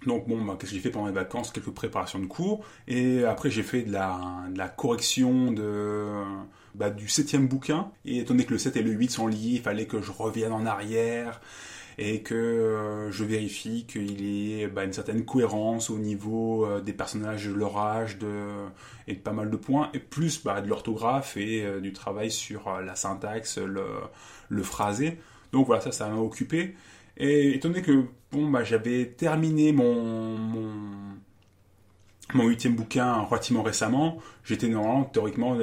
Donc 0.06 0.28
bon, 0.28 0.44
bah, 0.44 0.56
qu'est-ce 0.58 0.70
que 0.70 0.76
j'ai 0.76 0.82
fait 0.82 0.90
pendant 0.90 1.06
les 1.06 1.12
vacances? 1.12 1.50
Quelques 1.50 1.70
préparations 1.70 2.18
de 2.18 2.26
cours. 2.26 2.64
Et 2.86 3.24
après, 3.24 3.50
j'ai 3.50 3.62
fait 3.62 3.82
de 3.82 3.92
la, 3.92 4.44
de 4.52 4.58
la 4.58 4.68
correction 4.68 5.50
de, 5.50 6.22
bah, 6.74 6.90
du 6.90 7.08
septième 7.08 7.48
bouquin. 7.48 7.90
Et 8.04 8.18
étant 8.18 8.34
donné 8.34 8.44
que 8.44 8.52
le 8.52 8.58
7 8.58 8.76
et 8.76 8.82
le 8.82 8.92
8 8.92 9.10
sont 9.10 9.26
liés, 9.26 9.54
il 9.54 9.62
fallait 9.62 9.86
que 9.86 10.00
je 10.00 10.12
revienne 10.12 10.52
en 10.52 10.66
arrière 10.66 11.40
et 11.98 12.22
que 12.22 12.34
euh, 12.34 13.10
je 13.10 13.24
vérifie 13.24 13.86
qu'il 13.86 14.20
y 14.20 14.60
ait 14.60 14.66
bah, 14.68 14.84
une 14.84 14.92
certaine 14.92 15.24
cohérence 15.24 15.88
au 15.88 15.98
niveau 15.98 16.66
euh, 16.66 16.80
des 16.80 16.92
personnages 16.92 17.46
de 17.46 17.54
leur 17.54 17.78
âge 17.78 18.18
et 19.06 19.14
de 19.14 19.20
pas 19.20 19.32
mal 19.32 19.50
de 19.50 19.56
points, 19.56 19.90
et 19.94 19.98
plus 19.98 20.42
bah, 20.44 20.60
de 20.60 20.68
l'orthographe 20.68 21.36
et 21.36 21.64
euh, 21.64 21.80
du 21.80 21.92
travail 21.92 22.30
sur 22.30 22.70
la 22.80 22.94
syntaxe, 22.96 23.58
le, 23.58 24.62
phrasé. 24.62 25.18
Donc 25.52 25.66
voilà, 25.66 25.80
ça, 25.80 25.92
ça 25.92 26.08
m'a 26.08 26.18
occupé. 26.18 26.76
Et 27.16 27.54
étant 27.54 27.68
donné 27.68 27.82
que 27.82 28.04
bon, 28.30 28.50
bah, 28.50 28.62
j'avais 28.62 29.06
terminé 29.06 29.72
mon, 29.72 30.36
mon, 30.36 30.72
mon 32.34 32.44
huitième 32.46 32.76
bouquin 32.76 33.20
relativement 33.22 33.62
récemment, 33.62 34.18
j'étais 34.44 34.68
normalement 34.68 35.04
théoriquement 35.04 35.56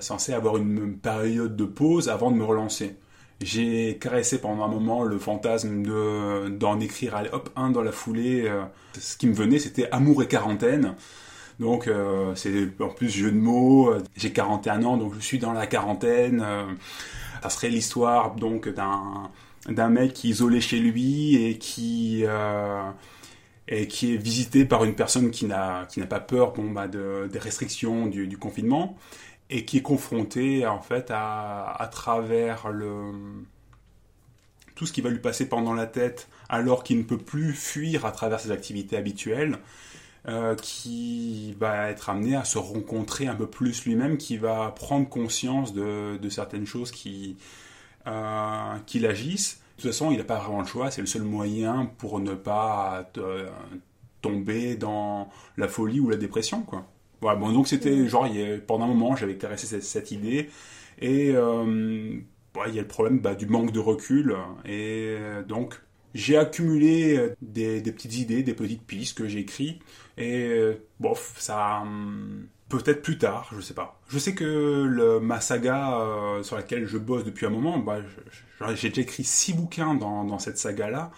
censé 0.00 0.34
avoir 0.34 0.58
une 0.58 0.98
période 0.98 1.56
de 1.56 1.64
pause 1.64 2.10
avant 2.10 2.30
de 2.30 2.36
me 2.36 2.44
relancer 2.44 2.96
j'ai 3.40 3.98
caressé 3.98 4.40
pendant 4.40 4.64
un 4.64 4.68
moment 4.68 5.04
le 5.04 5.18
fantasme 5.18 5.82
de 5.82 6.48
d'en 6.48 6.80
écrire 6.80 7.22
hop 7.32 7.50
un 7.56 7.70
dans 7.70 7.82
la 7.82 7.92
foulée 7.92 8.44
euh, 8.46 8.62
ce 8.98 9.16
qui 9.16 9.28
me 9.28 9.34
venait 9.34 9.58
c'était 9.58 9.88
amour 9.90 10.22
et 10.22 10.28
quarantaine. 10.28 10.94
Donc 11.60 11.88
euh, 11.88 12.34
c'est 12.36 12.68
en 12.80 12.88
plus 12.88 13.08
jeu 13.10 13.30
de 13.30 13.36
mots 13.36 13.92
j'ai 14.16 14.32
41 14.32 14.84
ans 14.84 14.96
donc 14.96 15.14
je 15.14 15.20
suis 15.20 15.38
dans 15.38 15.52
la 15.52 15.66
quarantaine 15.66 16.42
euh, 16.44 16.64
ça 17.42 17.50
serait 17.50 17.68
l'histoire 17.68 18.34
donc 18.34 18.68
d'un 18.68 19.88
mec 19.88 20.12
qui 20.12 20.28
est 20.28 20.30
isolé 20.30 20.60
chez 20.60 20.78
lui 20.78 21.36
et 21.36 21.58
qui 21.58 22.24
et 23.70 23.86
qui 23.86 24.14
est 24.14 24.16
visité 24.16 24.64
par 24.64 24.84
une 24.84 24.94
personne 24.94 25.30
qui 25.30 25.46
n'a 25.46 25.86
pas 26.08 26.20
peur 26.20 26.52
bon 26.52 26.70
bah 26.70 26.88
de, 26.88 27.28
des 27.30 27.38
restrictions 27.38 28.06
du 28.06 28.38
confinement 28.38 28.96
et 29.50 29.64
qui 29.64 29.78
est 29.78 29.82
confronté 29.82 30.66
en 30.66 30.80
fait 30.80 31.10
à, 31.10 31.88
travers 31.90 32.68
le 32.70 33.12
tout 34.74 34.86
ce 34.86 34.92
qui 34.92 35.00
va 35.00 35.10
lui 35.10 35.18
passer 35.18 35.48
pendant 35.48 35.74
la 35.74 35.86
tête 35.86 36.28
alors 36.48 36.84
qu'il 36.84 36.98
ne 36.98 37.02
peut 37.02 37.18
plus 37.18 37.52
fuir 37.52 38.06
à 38.06 38.12
travers 38.12 38.38
ses 38.38 38.52
activités 38.52 38.96
habituelles, 38.96 39.58
euh, 40.28 40.54
qui 40.54 41.54
va 41.58 41.90
être 41.90 42.10
amené 42.10 42.36
à 42.36 42.44
se 42.44 42.58
rencontrer 42.58 43.26
un 43.26 43.34
peu 43.34 43.48
plus 43.48 43.84
lui-même, 43.84 44.18
qui 44.18 44.36
va 44.36 44.70
prendre 44.70 45.08
conscience 45.08 45.72
de, 45.72 46.16
de 46.16 46.28
certaines 46.28 46.66
choses 46.66 46.90
qui, 46.92 47.36
euh, 48.06 48.76
qui 48.86 49.00
l'agissent. 49.00 49.60
De 49.76 49.82
toute 49.82 49.90
façon, 49.90 50.10
il 50.10 50.18
n'a 50.18 50.24
pas 50.24 50.38
vraiment 50.38 50.60
le 50.60 50.66
choix, 50.66 50.90
c'est 50.90 51.00
le 51.00 51.06
seul 51.06 51.22
moyen 51.22 51.90
pour 51.98 52.20
ne 52.20 52.34
pas 52.34 53.10
euh, 53.18 53.48
tomber 54.20 54.76
dans 54.76 55.28
la 55.56 55.68
folie 55.68 56.00
ou 56.00 56.08
la 56.08 56.16
dépression, 56.16 56.62
quoi. 56.62 56.86
Voilà, 57.20 57.38
bon, 57.38 57.52
donc 57.52 57.68
c'était 57.68 58.06
genre, 58.08 58.28
pendant 58.66 58.84
un 58.84 58.88
moment, 58.88 59.16
j'avais 59.16 59.36
caressé 59.36 59.66
cette, 59.66 59.82
cette 59.82 60.10
idée. 60.10 60.50
Et 61.00 61.32
euh, 61.34 62.20
il 62.66 62.74
y 62.74 62.78
a 62.78 62.82
le 62.82 62.88
problème 62.88 63.20
bah, 63.20 63.34
du 63.34 63.46
manque 63.46 63.72
de 63.72 63.80
recul. 63.80 64.36
Et 64.64 65.16
donc, 65.48 65.80
j'ai 66.14 66.36
accumulé 66.36 67.16
euh, 67.16 67.36
des, 67.42 67.80
des, 67.80 67.92
petites 67.92 68.16
idées, 68.16 68.42
des 68.42 68.54
petites 68.54 68.82
pistes 68.82 69.16
que 69.16 69.28
j'ai 69.28 69.40
écrites. 69.40 69.82
Et 70.16 70.46
euh, 70.48 70.74
bof, 71.00 71.34
ça. 71.38 71.80
Hum, 71.82 72.48
peut-être 72.68 73.02
plus 73.02 73.18
tard, 73.18 73.48
je 73.54 73.60
sais 73.60 73.74
pas. 73.74 74.00
Je 74.08 74.18
sais 74.18 74.34
que 74.34 74.44
le, 74.88 75.20
ma 75.20 75.40
saga 75.40 76.00
euh, 76.00 76.42
sur 76.42 76.56
laquelle 76.56 76.86
je 76.86 76.98
bosse 76.98 77.24
depuis 77.24 77.46
un 77.46 77.50
moment, 77.50 77.78
bah, 77.78 78.00
j'ai 78.74 78.88
déjà 78.88 79.02
écrit 79.02 79.24
six 79.24 79.54
bouquins 79.54 79.94
dans, 79.94 80.24
dans 80.24 80.38
cette 80.38 80.58
saga-là. 80.58 81.10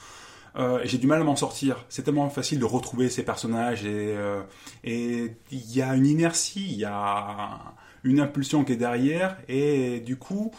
Euh, 0.57 0.81
j'ai 0.85 0.99
du 0.99 1.07
mal 1.07 1.21
à 1.21 1.25
m'en 1.25 1.37
sortir. 1.37 1.85
C'est 1.89 2.03
tellement 2.03 2.29
facile 2.31 2.59
de 2.59 2.65
retrouver 2.65 3.09
ces 3.09 3.25
personnages 3.25 3.85
et 3.85 4.15
euh, 4.17 4.43
et 4.85 5.37
il 5.53 5.77
y 5.77 5.83
a 5.83 5.95
une 5.95 6.07
inertie, 6.07 6.67
il 6.71 6.79
y 6.79 6.85
a 6.85 7.75
une 8.05 8.21
impulsion 8.21 8.65
qui 8.65 8.73
est 8.73 8.77
derrière 8.77 9.37
et 9.49 10.01
du 10.01 10.17
coup 10.17 10.53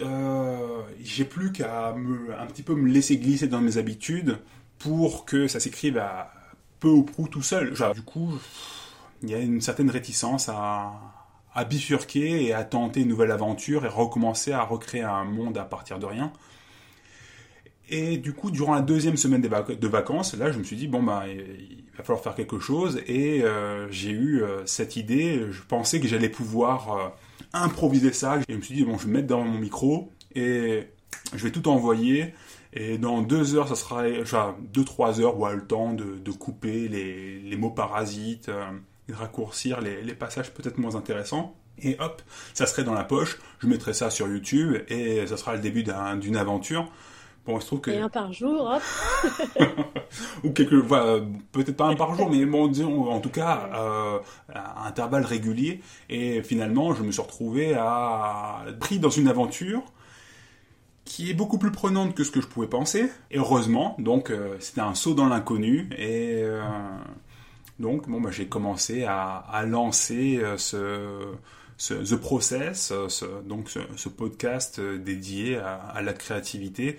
euh, 0.00 0.82
j'ai 1.02 1.24
plus 1.24 1.52
qu'à 1.52 1.88
un 1.90 2.46
petit 2.46 2.62
peu 2.62 2.74
me 2.74 2.88
laisser 2.88 3.16
glisser 3.18 3.48
dans 3.48 3.60
mes 3.60 3.76
habitudes 3.78 4.38
pour 4.78 5.24
que 5.24 5.48
ça 5.48 5.60
s'écrive 5.60 6.02
peu 6.78 6.88
ou 6.88 7.02
prou 7.02 7.28
tout 7.28 7.42
seul. 7.42 7.74
Du 7.94 8.02
coup, 8.02 8.32
il 9.22 9.30
y 9.30 9.34
a 9.34 9.38
une 9.38 9.60
certaine 9.60 9.90
réticence 9.90 10.48
à, 10.48 10.92
à 11.54 11.64
bifurquer 11.64 12.44
et 12.44 12.54
à 12.54 12.64
tenter 12.64 13.00
une 13.02 13.08
nouvelle 13.08 13.30
aventure 13.32 13.84
et 13.84 13.88
recommencer 13.88 14.52
à 14.52 14.62
recréer 14.62 15.02
un 15.02 15.24
monde 15.24 15.58
à 15.58 15.64
partir 15.64 15.98
de 15.98 16.06
rien. 16.06 16.32
Et 17.92 18.18
du 18.18 18.32
coup, 18.32 18.52
durant 18.52 18.74
la 18.76 18.82
deuxième 18.82 19.16
semaine 19.16 19.42
de 19.42 19.88
vacances, 19.88 20.36
là, 20.36 20.52
je 20.52 20.58
me 20.58 20.62
suis 20.62 20.76
dit, 20.76 20.86
bon, 20.86 21.02
bah, 21.02 21.24
il 21.26 21.84
va 21.98 22.04
falloir 22.04 22.22
faire 22.22 22.36
quelque 22.36 22.60
chose. 22.60 23.02
Et 23.08 23.42
euh, 23.42 23.90
j'ai 23.90 24.10
eu 24.10 24.42
euh, 24.42 24.64
cette 24.64 24.94
idée, 24.94 25.46
je 25.50 25.60
pensais 25.62 25.98
que 25.98 26.06
j'allais 26.06 26.28
pouvoir 26.28 26.96
euh, 26.96 27.08
improviser 27.52 28.12
ça. 28.12 28.38
Et 28.38 28.42
je 28.48 28.56
me 28.56 28.62
suis 28.62 28.76
dit, 28.76 28.84
bon, 28.84 28.96
je 28.96 29.06
vais 29.06 29.08
me 29.08 29.16
mettre 29.16 29.26
dans 29.26 29.42
mon 29.42 29.58
micro 29.58 30.12
et 30.36 30.84
je 31.34 31.42
vais 31.42 31.50
tout 31.50 31.68
envoyer. 31.68 32.32
Et 32.72 32.96
dans 32.96 33.22
deux 33.22 33.56
heures, 33.56 33.66
ça 33.66 33.74
sera, 33.74 34.04
enfin, 34.22 34.54
deux, 34.72 34.84
trois 34.84 35.20
heures, 35.20 35.36
ouais, 35.36 35.56
le 35.56 35.66
temps 35.66 35.92
de, 35.92 36.16
de 36.16 36.30
couper 36.30 36.86
les, 36.86 37.40
les, 37.40 37.56
mots 37.56 37.70
parasites, 37.70 38.48
de 39.08 39.14
raccourcir 39.14 39.80
les, 39.80 40.02
les 40.02 40.14
passages 40.14 40.54
peut-être 40.54 40.78
moins 40.78 40.94
intéressants. 40.94 41.56
Et 41.82 41.96
hop, 41.98 42.22
ça 42.54 42.66
serait 42.66 42.84
dans 42.84 42.94
la 42.94 43.02
poche. 43.02 43.38
Je 43.58 43.66
mettrai 43.66 43.94
ça 43.94 44.10
sur 44.10 44.28
YouTube 44.28 44.76
et 44.86 45.26
ça 45.26 45.36
sera 45.36 45.56
le 45.56 45.60
début 45.60 45.82
d'une 45.82 46.36
aventure. 46.36 46.88
Bon, 47.50 47.58
il 47.58 47.62
se 47.62 47.66
trouve 47.66 47.80
que... 47.80 47.90
Et 47.90 47.98
un 47.98 48.08
par 48.08 48.32
jour, 48.32 48.70
hop 48.70 49.66
Ou 50.44 50.50
quelques... 50.50 50.74
Voilà, 50.74 51.20
peut-être 51.50 51.76
pas 51.76 51.86
un 51.86 51.96
par 51.96 52.14
jour, 52.14 52.30
mais 52.30 52.44
bon, 52.46 52.68
disons, 52.68 53.10
en 53.10 53.20
tout 53.20 53.30
cas, 53.30 53.70
euh, 53.74 54.18
à 54.54 54.86
intervalles 54.86 55.24
réguliers. 55.24 55.80
Et 56.08 56.42
finalement, 56.44 56.94
je 56.94 57.02
me 57.02 57.10
suis 57.10 57.22
retrouvé 57.22 57.74
à... 57.74 58.64
pris 58.78 59.00
dans 59.00 59.10
une 59.10 59.26
aventure 59.26 59.82
qui 61.04 61.28
est 61.28 61.34
beaucoup 61.34 61.58
plus 61.58 61.72
prenante 61.72 62.14
que 62.14 62.22
ce 62.22 62.30
que 62.30 62.40
je 62.40 62.46
pouvais 62.46 62.68
penser. 62.68 63.10
Et 63.32 63.38
heureusement, 63.38 63.96
donc, 63.98 64.30
euh, 64.30 64.54
c'était 64.60 64.80
un 64.80 64.94
saut 64.94 65.14
dans 65.14 65.26
l'inconnu. 65.26 65.90
Et... 65.98 66.42
Euh, 66.44 66.62
donc, 67.80 68.08
bon, 68.08 68.20
bah, 68.20 68.30
j'ai 68.30 68.46
commencé 68.46 69.04
à, 69.04 69.38
à 69.38 69.64
lancer 69.64 70.40
ce, 70.56 71.32
ce, 71.78 71.94
The 71.94 72.16
Process, 72.20 72.92
ce, 73.08 73.24
donc 73.42 73.70
ce, 73.70 73.80
ce 73.96 74.08
podcast 74.10 74.80
dédié 74.80 75.56
à, 75.56 75.76
à 75.76 76.02
la 76.02 76.12
créativité. 76.12 76.98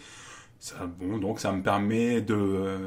Ça, 0.62 0.86
bon, 0.86 1.18
donc 1.18 1.40
ça 1.40 1.52
me 1.52 1.64
permet 1.64 2.22
de, 2.22 2.78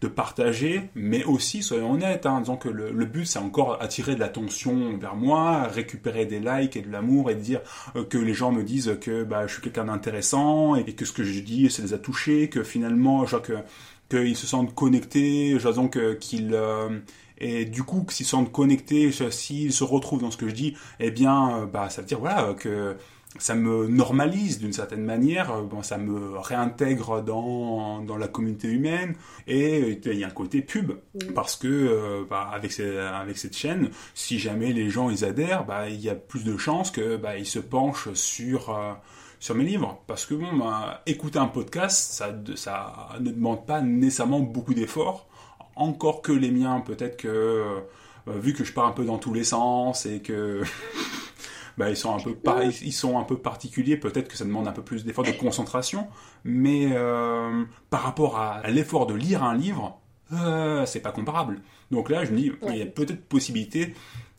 de 0.00 0.06
partager, 0.06 0.82
mais 0.94 1.24
aussi, 1.24 1.64
soyons 1.64 1.94
honnêtes, 1.94 2.26
hein, 2.26 2.42
disons 2.42 2.56
que 2.56 2.68
le, 2.68 3.04
but 3.06 3.26
c'est 3.26 3.40
encore 3.40 3.82
attirer 3.82 4.14
de 4.14 4.20
l'attention 4.20 4.96
vers 4.96 5.16
moi, 5.16 5.64
récupérer 5.64 6.26
des 6.26 6.38
likes 6.38 6.76
et 6.76 6.82
de 6.82 6.88
l'amour 6.88 7.28
et 7.28 7.34
de 7.34 7.40
dire 7.40 7.60
euh, 7.96 8.04
que 8.04 8.18
les 8.18 8.34
gens 8.34 8.52
me 8.52 8.62
disent 8.62 8.96
que 9.00 9.24
bah, 9.24 9.48
je 9.48 9.54
suis 9.54 9.62
quelqu'un 9.62 9.86
d'intéressant 9.86 10.76
et 10.76 10.84
que 10.84 11.04
ce 11.04 11.12
que 11.12 11.24
je 11.24 11.40
dis 11.40 11.68
ça 11.70 11.82
les 11.82 11.92
a 11.92 11.98
touchés, 11.98 12.48
que 12.48 12.62
finalement, 12.62 13.26
genre 13.26 13.42
que 13.42 13.54
qu'ils 14.08 14.36
se 14.36 14.46
sentent 14.46 14.72
connectés, 14.72 15.58
donc 15.74 15.98
qu'ils 16.20 16.54
euh, 16.54 17.00
et 17.38 17.64
du 17.64 17.82
coup 17.82 18.06
s'ils 18.10 18.26
se 18.26 18.30
sentent 18.30 18.52
connectés, 18.52 19.10
s'ils 19.30 19.72
se 19.72 19.82
retrouvent 19.82 20.22
dans 20.22 20.30
ce 20.30 20.36
que 20.36 20.48
je 20.48 20.54
dis, 20.54 20.76
eh 21.00 21.10
bien 21.10 21.68
bah 21.72 21.90
ça 21.90 22.02
veut 22.02 22.06
dire 22.06 22.20
voilà 22.20 22.54
que 22.54 22.96
ça 23.38 23.54
me 23.54 23.86
normalise 23.86 24.58
d'une 24.58 24.72
certaine 24.72 25.04
manière, 25.04 25.62
bon, 25.62 25.82
ça 25.84 25.98
me 25.98 26.36
réintègre 26.38 27.22
dans, 27.22 28.00
dans 28.00 28.16
la 28.16 28.26
communauté 28.26 28.66
humaine 28.68 29.14
et 29.46 30.00
il 30.04 30.18
y 30.18 30.24
a 30.24 30.26
un 30.26 30.30
côté 30.30 30.62
pub 30.62 30.92
Mm. 31.14 31.32
parce 31.34 31.54
que 31.56 31.68
euh, 31.68 32.24
bah, 32.28 32.50
avec, 32.52 32.72
ces- 32.72 32.96
avec 32.98 33.38
cette 33.38 33.56
chaîne, 33.56 33.90
si 34.14 34.38
jamais 34.38 34.72
les 34.72 34.90
gens 34.90 35.10
ils 35.10 35.24
adhèrent, 35.24 35.64
bah, 35.64 35.88
il 35.88 36.00
y 36.00 36.08
a 36.10 36.14
plus 36.16 36.44
de 36.44 36.56
chances 36.56 36.90
que 36.90 37.16
bah, 37.16 37.36
ils 37.38 37.46
se 37.46 37.58
penchent 37.60 38.12
sur 38.14 38.70
euh, 38.76 38.92
sur 39.38 39.54
mes 39.54 39.64
livres 39.64 40.02
parce 40.06 40.26
que 40.26 40.34
bon, 40.34 40.56
bah, 40.56 41.02
écouter 41.06 41.38
un 41.38 41.46
podcast, 41.46 42.12
ça 42.12 42.34
ça 42.56 43.08
ne 43.20 43.30
demande 43.30 43.64
pas 43.64 43.80
nécessairement 43.80 44.40
beaucoup 44.40 44.74
d'efforts, 44.74 45.28
encore 45.76 46.20
que 46.20 46.32
les 46.32 46.50
miens 46.50 46.80
peut-être 46.80 47.16
que 47.16 47.28
euh, 47.28 47.80
vu 48.40 48.52
que 48.54 48.64
je 48.64 48.72
pars 48.72 48.86
un 48.86 48.92
peu 48.92 49.04
dans 49.04 49.18
tous 49.18 49.32
les 49.32 49.44
sens 49.44 50.04
et 50.04 50.20
que 50.20 50.62
bah, 51.80 51.90
ils 51.90 51.96
sont 51.96 52.14
un 52.14 52.20
peu 52.20 52.34
par- 52.34 52.62
ils 52.62 52.92
sont 52.92 53.18
un 53.18 53.24
peu 53.24 53.36
particuliers 53.38 53.96
peut-être 53.96 54.28
que 54.28 54.36
ça 54.36 54.44
demande 54.44 54.68
un 54.68 54.72
peu 54.72 54.82
plus 54.82 55.04
d'efforts 55.04 55.24
de 55.24 55.32
concentration 55.32 56.06
mais 56.44 56.90
euh, 56.92 57.64
par 57.90 58.02
rapport 58.02 58.38
à, 58.38 58.62
l'effort 58.70 59.06
de 59.06 59.14
lire 59.14 59.42
un 59.42 59.54
livre 59.56 59.98
euh, 60.32 60.86
c'est 60.86 61.00
pas 61.00 61.10
comparable. 61.10 61.60
Donc 61.90 62.08
là 62.08 62.24
je 62.24 62.30
me 62.30 62.36
dis 62.36 62.52
il 62.68 62.76
y 62.76 62.82
a 62.82 62.86
peut-être 62.86 63.24
possibilité 63.26 63.94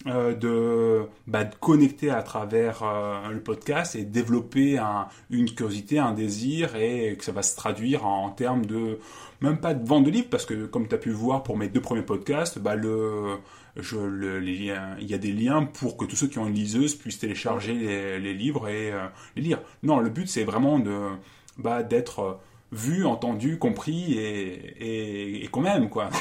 euh, 0.07 0.33
de, 0.33 1.05
bah, 1.27 1.43
de 1.43 1.53
connecter 1.55 2.09
à 2.09 2.23
travers 2.23 2.81
euh, 2.83 3.29
le 3.29 3.41
podcast 3.41 3.95
et 3.95 4.03
développer 4.05 4.77
un- 4.77 5.07
une 5.29 5.53
curiosité, 5.53 5.99
un 5.99 6.13
désir 6.13 6.75
et 6.77 7.15
que 7.19 7.23
ça 7.25 7.31
va 7.33 7.43
se 7.43 7.55
traduire 7.57 8.05
en, 8.05 8.29
termes 8.29 8.65
de 8.65 8.99
même 9.41 9.57
pas 9.57 9.73
de 9.73 9.85
vente 9.87 10.05
de 10.05 10.11
livres 10.11 10.29
parce 10.31 10.45
que 10.45 10.65
comme 10.65 10.87
tu 10.87 10.95
as 10.95 10.97
pu 10.97 11.11
voir 11.11 11.43
pour 11.43 11.57
mes 11.57 11.67
deux 11.67 11.81
premiers 11.81 12.03
podcasts, 12.03 12.57
bah, 12.57 12.75
le, 12.75 13.37
je, 13.77 13.97
le- 13.97 14.43
il 14.43 14.63
y 14.65 15.13
a 15.13 15.17
des 15.17 15.31
liens 15.31 15.63
pour 15.65 15.97
que 15.97 16.05
tous 16.05 16.15
ceux 16.15 16.27
qui 16.27 16.39
ont 16.39 16.47
une 16.47 16.53
liseuse 16.53 16.95
puissent 16.95 17.19
télécharger 17.19 17.73
les, 18.19 18.33
livres 18.33 18.67
et 18.67 18.91
euh, 18.91 19.07
les 19.35 19.41
lire. 19.41 19.61
Non, 19.83 19.99
le 19.99 20.09
but 20.09 20.27
c'est 20.27 20.43
vraiment 20.43 20.79
de 20.79 21.09
bah, 21.57 21.83
d'être 21.83 22.19
euh, 22.19 22.33
vu, 22.71 23.05
entendu, 23.05 23.57
compris 23.59 24.13
et, 24.13 24.53
et, 24.79 25.43
et 25.43 25.47
qu'on 25.47 25.61
m'aime 25.61 25.89
quoi. 25.89 26.09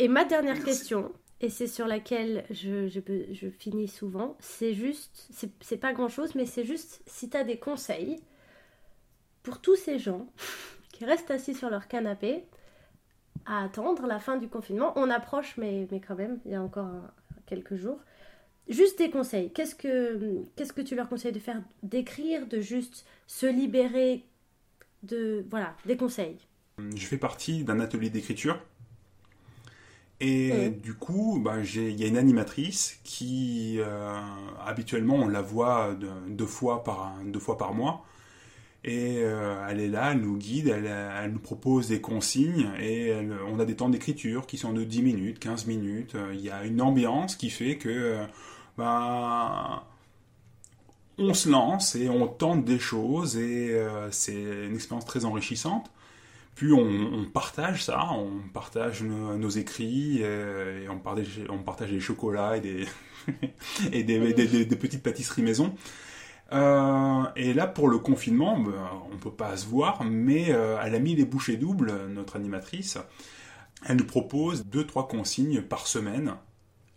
Et 0.00 0.06
ma 0.06 0.24
dernière 0.24 0.62
question, 0.62 1.10
et 1.40 1.50
c'est 1.50 1.66
sur 1.66 1.88
laquelle 1.88 2.44
je, 2.50 2.86
je, 2.88 3.48
finis 3.50 3.88
souvent, 3.88 4.36
c'est 4.38 4.72
juste, 4.74 5.26
c'est- 5.32 5.50
c'est 5.60 5.76
pas 5.76 5.92
grand 5.92 6.08
chose, 6.08 6.36
mais 6.36 6.46
c'est 6.46 6.64
juste 6.64 7.02
si 7.06 7.28
tu 7.28 7.36
as 7.36 7.42
des 7.42 7.56
conseils 7.58 8.20
pour 9.42 9.60
tous 9.60 9.74
ces 9.76 9.98
gens 9.98 10.26
qui 10.92 11.04
restent 11.04 11.30
assis 11.32 11.54
sur 11.54 11.68
leur 11.70 11.88
canapé 11.88 12.44
à 13.46 13.64
attendre 13.64 14.06
la 14.06 14.18
fin 14.18 14.36
du 14.36 14.48
confinement. 14.48 14.92
On 14.96 15.10
approche, 15.10 15.56
mais, 15.58 15.88
mais 15.90 16.00
quand 16.00 16.16
même, 16.16 16.38
il 16.44 16.52
y 16.52 16.54
a 16.54 16.62
encore 16.62 16.86
un- 16.86 17.10
quelques 17.46 17.76
jours. 17.76 17.98
Juste 18.68 18.98
des 18.98 19.10
conseils. 19.10 19.50
Qu'est-ce 19.52 19.74
que, 19.74 20.42
qu'est-ce 20.56 20.72
que 20.74 20.82
tu 20.82 20.94
leur 20.94 21.08
conseilles 21.08 21.32
de 21.32 21.38
faire? 21.38 21.62
D'écrire, 21.82 22.46
de 22.46 22.60
juste 22.60 23.06
se 23.26 23.46
libérer 23.46 24.24
de... 25.02 25.44
Voilà, 25.50 25.74
des 25.86 25.96
conseils. 25.96 26.38
Je 26.94 27.06
fais 27.06 27.18
partie 27.18 27.64
d'un 27.64 27.80
atelier 27.80 28.10
d'écriture. 28.10 28.58
Et 30.20 30.50
Ouais. 30.52 30.70
du 30.70 30.94
coup, 30.94 31.40
bah, 31.42 31.62
j'ai- 31.62 31.90
il 31.90 32.00
y 32.00 32.04
a 32.04 32.08
une 32.08 32.16
animatrice 32.18 32.98
qui, 33.04 33.76
euh, 33.78 34.12
habituellement, 34.66 35.14
on 35.16 35.28
la 35.28 35.42
voit 35.42 35.94
de- 35.94 36.08
deux, 36.28 36.46
fois 36.46 36.82
par, 36.82 37.14
deux 37.24 37.38
fois 37.38 37.56
par 37.56 37.72
mois. 37.72 38.04
Et 38.88 39.18
euh, 39.18 39.66
elle 39.68 39.80
est 39.80 39.88
là, 39.88 40.12
elle 40.12 40.20
nous 40.22 40.38
guide, 40.38 40.68
elle, 40.68 40.86
elle 40.86 41.32
nous 41.32 41.38
propose 41.38 41.88
des 41.88 42.00
consignes 42.00 42.70
et 42.80 43.12
on 43.46 43.60
a 43.60 43.66
des 43.66 43.76
temps 43.76 43.90
d'écriture 43.90 44.46
qui 44.46 44.56
sont 44.56 44.72
de 44.72 44.82
10 44.82 45.02
minutes, 45.02 45.38
15 45.40 45.66
minutes. 45.66 46.14
Euh, 46.14 46.32
Il 46.32 46.40
y 46.40 46.48
a 46.48 46.64
une 46.64 46.80
ambiance 46.80 47.36
qui 47.36 47.50
fait 47.50 47.76
que 47.76 47.90
euh, 47.90 48.24
bah, 48.78 49.84
on 51.18 51.34
se 51.34 51.50
lance 51.50 51.96
et 51.96 52.08
on 52.08 52.26
tente 52.28 52.64
des 52.64 52.78
choses 52.78 53.36
et 53.36 53.72
euh, 53.72 54.10
c'est 54.10 54.40
une 54.40 54.74
expérience 54.74 55.04
très 55.04 55.26
enrichissante. 55.26 55.90
Puis 56.54 56.72
on, 56.72 57.26
partage 57.26 57.84
ça, 57.84 58.08
on 58.14 58.40
partage 58.54 59.02
nos, 59.02 59.50
écrits 59.50 60.20
euh, 60.22 60.82
et 60.82 60.88
on 60.88 60.98
partage, 60.98 61.90
des 61.90 62.00
chocolats 62.00 62.56
et 62.56 62.60
des 62.60 62.86
petites 64.76 65.02
pâtisseries 65.02 65.42
maison. 65.42 65.74
Euh, 66.52 67.24
et 67.36 67.52
là, 67.52 67.66
pour 67.66 67.88
le 67.88 67.98
confinement, 67.98 68.58
ben, 68.58 68.72
on 69.12 69.16
peut 69.16 69.30
pas 69.30 69.56
se 69.56 69.66
voir, 69.66 70.04
mais 70.04 70.46
euh, 70.50 70.78
elle 70.82 70.94
a 70.94 70.98
mis 70.98 71.14
les 71.14 71.24
bouchées 71.24 71.56
doubles, 71.56 71.92
notre 72.08 72.36
animatrice. 72.36 72.98
Elle 73.86 73.96
nous 73.96 74.06
propose 74.06 74.64
deux, 74.66 74.86
trois 74.86 75.08
consignes 75.08 75.62
par 75.62 75.86
semaine. 75.86 76.34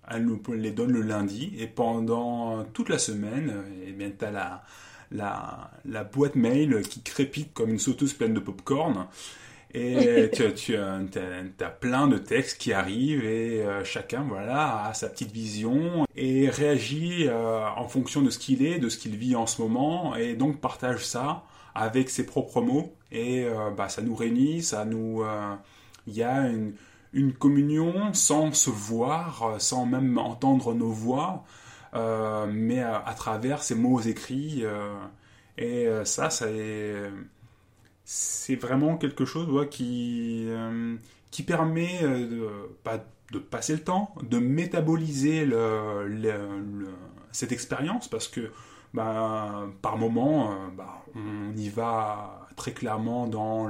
Elle 0.09 0.25
nous 0.25 0.41
les 0.53 0.71
donne 0.71 0.91
le 0.91 1.01
lundi 1.01 1.53
et 1.57 1.67
pendant 1.67 2.63
toute 2.73 2.89
la 2.89 2.97
semaine, 2.97 3.51
euh, 3.53 3.85
eh 3.87 3.91
bien, 3.91 4.11
la, 4.21 4.63
la, 5.11 5.71
la 5.85 6.03
boîte 6.03 6.35
mail 6.35 6.81
qui 6.81 7.01
crépite 7.01 7.53
comme 7.53 7.69
une 7.69 7.79
sauteuse 7.79 8.13
pleine 8.13 8.33
de 8.33 8.39
popcorn. 8.39 9.07
Et 9.73 10.29
tu, 10.33 10.53
tu 10.53 10.75
as, 10.75 11.69
plein 11.79 12.07
de 12.07 12.17
textes 12.17 12.57
qui 12.59 12.73
arrivent 12.73 13.23
et 13.23 13.63
euh, 13.63 13.83
chacun 13.83 14.23
voilà 14.27 14.85
a 14.85 14.93
sa 14.93 15.07
petite 15.07 15.31
vision 15.31 16.05
et 16.15 16.49
réagit 16.49 17.27
euh, 17.27 17.65
en 17.77 17.87
fonction 17.87 18.21
de 18.21 18.29
ce 18.29 18.39
qu'il 18.39 18.65
est, 18.65 18.79
de 18.79 18.89
ce 18.89 18.97
qu'il 18.97 19.15
vit 19.15 19.35
en 19.35 19.47
ce 19.47 19.61
moment 19.61 20.15
et 20.15 20.35
donc 20.35 20.59
partage 20.59 21.05
ça 21.05 21.43
avec 21.73 22.09
ses 22.09 22.25
propres 22.25 22.61
mots. 22.61 22.93
Et 23.11 23.45
euh, 23.45 23.71
bah, 23.71 23.89
ça 23.89 24.01
nous 24.01 24.15
réunit, 24.15 24.61
ça 24.61 24.85
nous 24.85 25.23
il 26.07 26.15
y 26.15 26.23
a 26.23 26.47
une, 26.47 26.73
une 27.13 27.33
communion 27.33 28.13
sans 28.13 28.53
se 28.53 28.69
voir, 28.69 29.55
sans 29.59 29.85
même 29.85 30.17
entendre 30.17 30.73
nos 30.73 30.89
voix, 30.89 31.45
mais 31.93 32.81
à, 32.81 32.97
à, 32.97 33.13
travers 33.13 33.63
ces 33.63 33.75
mots 33.75 34.01
écrits 34.01 34.63
et 35.57 35.87
ça 36.03 36.29
ça 36.29 36.49
est 36.49 37.09
c'est 38.03 38.55
vraiment 38.55 38.97
quelque 38.97 39.25
chose 39.25 39.67
qui, 39.69 40.45
euh, 40.47 40.95
qui 41.29 41.43
permet 41.43 42.03
euh, 42.03 42.27
de, 42.27 42.99
de 43.31 43.39
passer 43.39 43.73
le 43.73 43.83
temps, 43.83 44.13
de 44.23 44.37
métaboliser 44.39 45.47
cette 47.31 47.51
expérience 47.51 48.07
parce 48.07 48.27
que 48.27 48.51
bah, 48.93 49.67
par 49.81 49.97
moment, 49.97 50.51
euh, 50.51 50.55
bah, 50.75 51.05
on 51.15 51.55
y 51.55 51.69
va 51.69 52.47
très 52.55 52.73
clairement 52.73 53.27
dans 53.27 53.69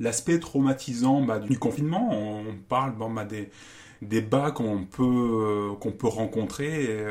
l'aspect 0.00 0.40
traumatisant 0.40 1.22
bah, 1.22 1.38
du 1.38 1.58
confinement. 1.58 2.10
On 2.10 2.56
parle 2.68 2.94
des, 3.24 3.50
des 4.00 4.22
bas 4.22 4.50
qu'on 4.50 4.84
peut, 4.84 5.70
qu'on 5.80 5.92
peut 5.92 6.08
rencontrer 6.08 7.06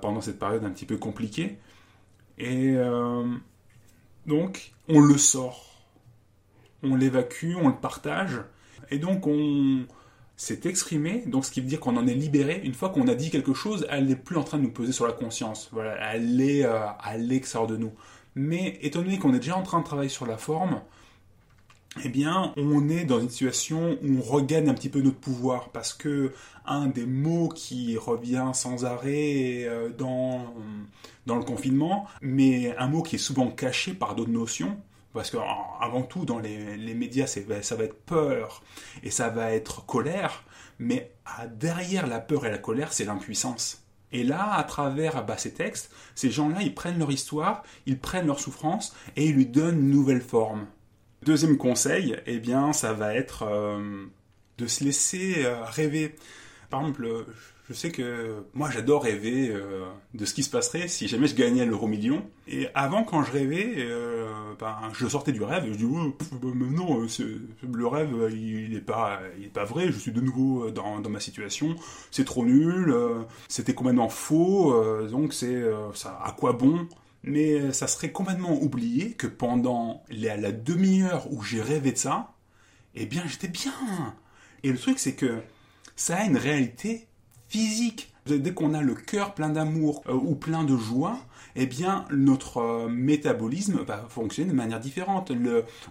pendant 0.00 0.20
cette 0.20 0.38
période 0.38 0.64
un 0.64 0.70
petit 0.70 0.86
peu 0.86 0.96
compliquée. 0.96 1.58
Donc, 4.28 4.72
on 4.88 5.00
le 5.00 5.18
sort, 5.18 5.64
on 6.82 6.94
l'évacue, 6.94 7.56
on 7.60 7.68
le 7.68 7.74
partage, 7.74 8.42
et 8.90 8.98
donc 8.98 9.26
on 9.26 9.86
s'est 10.36 10.60
exprimé, 10.64 11.24
donc 11.26 11.44
ce 11.44 11.50
qui 11.50 11.60
veut 11.60 11.66
dire 11.66 11.80
qu'on 11.80 11.96
en 11.96 12.06
est 12.06 12.14
libéré. 12.14 12.60
Une 12.62 12.74
fois 12.74 12.90
qu'on 12.90 13.08
a 13.08 13.14
dit 13.14 13.30
quelque 13.30 13.54
chose, 13.54 13.86
elle 13.90 14.06
n'est 14.06 14.16
plus 14.16 14.36
en 14.36 14.44
train 14.44 14.58
de 14.58 14.62
nous 14.62 14.70
peser 14.70 14.92
sur 14.92 15.06
la 15.06 15.12
conscience. 15.12 15.68
Voilà, 15.72 15.96
elle 16.12 16.40
est 16.40 16.64
euh, 16.64 16.86
à 17.00 17.16
l'extérieur 17.16 17.66
de 17.66 17.76
nous. 17.76 17.92
Mais 18.36 18.78
étant 18.82 19.02
donné 19.02 19.18
qu'on 19.18 19.34
est 19.34 19.40
déjà 19.40 19.56
en 19.56 19.64
train 19.64 19.80
de 19.80 19.84
travailler 19.84 20.08
sur 20.08 20.26
la 20.26 20.36
forme, 20.36 20.80
eh 22.04 22.08
bien, 22.08 22.52
on 22.56 22.88
est 22.88 23.04
dans 23.04 23.18
une 23.18 23.30
situation 23.30 23.98
où 24.02 24.18
on 24.18 24.22
regagne 24.22 24.68
un 24.68 24.74
petit 24.74 24.88
peu 24.88 25.00
notre 25.00 25.18
pouvoir 25.18 25.70
parce 25.70 25.94
que 25.94 26.32
un 26.66 26.86
des 26.86 27.06
mots 27.06 27.48
qui 27.48 27.96
revient 27.96 28.50
sans 28.52 28.84
arrêt 28.84 29.64
euh, 29.64 29.88
dans, 29.88 30.54
dans 31.26 31.36
le 31.36 31.44
confinement, 31.44 32.06
mais 32.20 32.76
un 32.76 32.88
mot 32.88 33.02
qui 33.02 33.16
est 33.16 33.18
souvent 33.18 33.50
caché 33.50 33.94
par 33.94 34.14
d'autres 34.14 34.30
notions, 34.30 34.78
parce 35.14 35.30
qu'avant 35.30 36.02
tout, 36.02 36.24
dans 36.24 36.38
les, 36.38 36.76
les 36.76 36.94
médias, 36.94 37.26
ça 37.26 37.76
va 37.76 37.84
être 37.84 38.00
peur 38.04 38.62
et 39.02 39.10
ça 39.10 39.30
va 39.30 39.52
être 39.52 39.86
colère, 39.86 40.44
mais 40.78 41.12
derrière 41.56 42.06
la 42.06 42.20
peur 42.20 42.46
et 42.46 42.50
la 42.50 42.58
colère, 42.58 42.92
c'est 42.92 43.04
l'impuissance. 43.04 43.82
Et 44.12 44.24
là, 44.24 44.54
à 44.54 44.64
travers 44.64 45.24
bah, 45.24 45.36
ces 45.36 45.52
textes, 45.52 45.90
ces 46.14 46.30
gens-là, 46.30 46.62
ils 46.62 46.74
prennent 46.74 46.98
leur 46.98 47.10
histoire, 47.10 47.62
ils 47.86 47.98
prennent 47.98 48.26
leur 48.26 48.40
souffrance 48.40 48.94
et 49.16 49.26
ils 49.26 49.34
lui 49.34 49.46
donnent 49.46 49.80
une 49.80 49.90
nouvelle 49.90 50.22
forme. 50.22 50.66
Deuxième 51.22 51.56
conseil, 51.56 52.16
eh 52.26 52.38
bien, 52.38 52.72
ça 52.72 52.92
va 52.92 53.14
être 53.14 53.42
euh, 53.42 54.06
de 54.56 54.66
se 54.68 54.84
laisser 54.84 55.44
euh, 55.44 55.64
rêver. 55.64 56.14
Par 56.70 56.80
exemple, 56.80 57.26
je 57.68 57.74
sais 57.74 57.90
que 57.90 58.44
moi 58.54 58.70
j'adore 58.70 59.02
rêver 59.02 59.50
euh, 59.50 59.84
de 60.14 60.24
ce 60.24 60.32
qui 60.32 60.42
se 60.42 60.50
passerait 60.50 60.86
si 60.86 61.08
jamais 61.08 61.26
je 61.26 61.34
gagnais 61.34 61.66
l'euro 61.66 61.88
million. 61.88 62.24
Et 62.46 62.68
avant, 62.74 63.02
quand 63.02 63.24
je 63.24 63.32
rêvais, 63.32 63.88
ben, 64.60 64.76
je 64.92 65.08
sortais 65.08 65.32
du 65.32 65.42
rêve 65.42 65.64
et 65.64 65.72
je 65.72 65.78
dis 65.78 65.84
oh, 65.84 66.14
non, 66.54 67.06
le 67.62 67.86
rêve 67.86 68.30
il 68.30 68.70
n'est 68.74 68.80
pas, 68.80 69.20
pas 69.52 69.64
vrai. 69.64 69.90
Je 69.90 69.98
suis 69.98 70.12
de 70.12 70.20
nouveau 70.20 70.70
dans, 70.70 71.00
dans 71.00 71.10
ma 71.10 71.20
situation. 71.20 71.74
C'est 72.10 72.24
trop 72.24 72.44
nul. 72.44 72.94
C'était 73.48 73.74
complètement 73.74 74.08
faux. 74.10 74.74
donc 75.10 75.32
c'est 75.32 75.62
ça. 75.94 76.20
À 76.22 76.32
quoi 76.32 76.52
bon? 76.52 76.86
Mais 77.22 77.72
ça 77.72 77.86
serait 77.86 78.12
complètement 78.12 78.60
oublié 78.62 79.12
que 79.12 79.26
pendant 79.26 80.04
la, 80.08 80.36
la 80.36 80.52
demi-heure 80.52 81.30
où 81.32 81.42
j'ai 81.42 81.60
rêvé 81.60 81.92
de 81.92 81.98
ça, 81.98 82.34
eh 82.94 83.06
bien 83.06 83.24
j'étais 83.26 83.48
bien. 83.48 83.72
Et 84.62 84.72
le 84.72 84.78
truc 84.78 84.98
c'est 84.98 85.14
que 85.14 85.42
ça 85.96 86.18
a 86.18 86.24
une 86.24 86.36
réalité 86.36 87.08
physique. 87.48 88.12
Dès 88.26 88.52
qu'on 88.52 88.74
a 88.74 88.82
le 88.82 88.94
cœur 88.94 89.34
plein 89.34 89.48
d'amour 89.48 90.02
euh, 90.06 90.12
ou 90.12 90.34
plein 90.34 90.64
de 90.64 90.76
joie, 90.76 91.18
eh 91.58 91.66
bien 91.66 92.04
notre 92.10 92.58
euh, 92.58 92.88
métabolisme 92.88 93.80
va 93.86 94.06
fonctionner 94.08 94.50
de 94.50 94.56
manière 94.56 94.80
différente. 94.80 95.32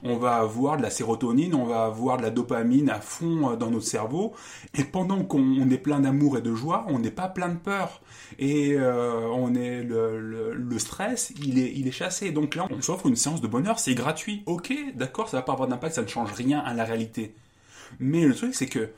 On 0.04 0.18
va 0.18 0.38
avoir 0.38 0.78
de 0.78 0.82
la 0.82 0.90
sérotonine, 0.90 1.54
on 1.54 1.66
va 1.66 1.86
avoir 1.86 2.18
de 2.18 2.24
la 2.24 2.30
dopamine 2.30 2.90
à 2.90 3.02
fond 3.02 3.52
euh, 3.52 3.56
dans 3.56 3.70
notre 3.70 3.86
cerveau, 3.86 4.34
et 4.74 4.84
pendant 4.84 5.24
qu'on 5.24 5.70
est 5.70 5.78
plein 5.78 6.00
d'amour 6.00 6.38
et 6.38 6.42
de 6.42 6.56
joie, 6.56 6.86
on 6.88 7.00
n'est 7.00 7.12
pas 7.12 7.28
plein 7.28 7.50
de 7.50 7.58
peur. 7.58 8.02
Et 8.40 8.78
on 8.80 9.56
est 9.56 9.84
le, 9.84 10.54
le, 10.54 10.80
stress, 10.80 11.34
il 11.42 11.60
est, 11.60 11.72
il 11.76 11.88
est 11.88 11.92
chassé. 11.92 12.32
Donc 12.32 12.56
là, 12.56 12.68
on 12.70 12.82
s'offre 12.82 13.08
une 13.08 13.16
séance 13.16 13.42
de 13.42 13.48
bonheur, 13.48 13.80
c'est 13.80 13.96
gratuit. 13.96 14.44
Ok, 14.46 14.74
d'accord, 14.96 15.30
ça 15.30 15.38
va 15.38 15.44
pas 15.44 15.54
avoir 15.54 15.68
d'impact, 15.68 15.96
ça 15.96 16.02
ne 16.02 16.08
change 16.08 16.34
rien 16.34 16.60
à 16.60 16.74
la 16.74 16.84
réalité. 16.84 17.34
Mais 18.00 18.26
le 18.26 18.36
truc, 18.36 18.54
c'est 18.54 18.68
que 18.68 18.90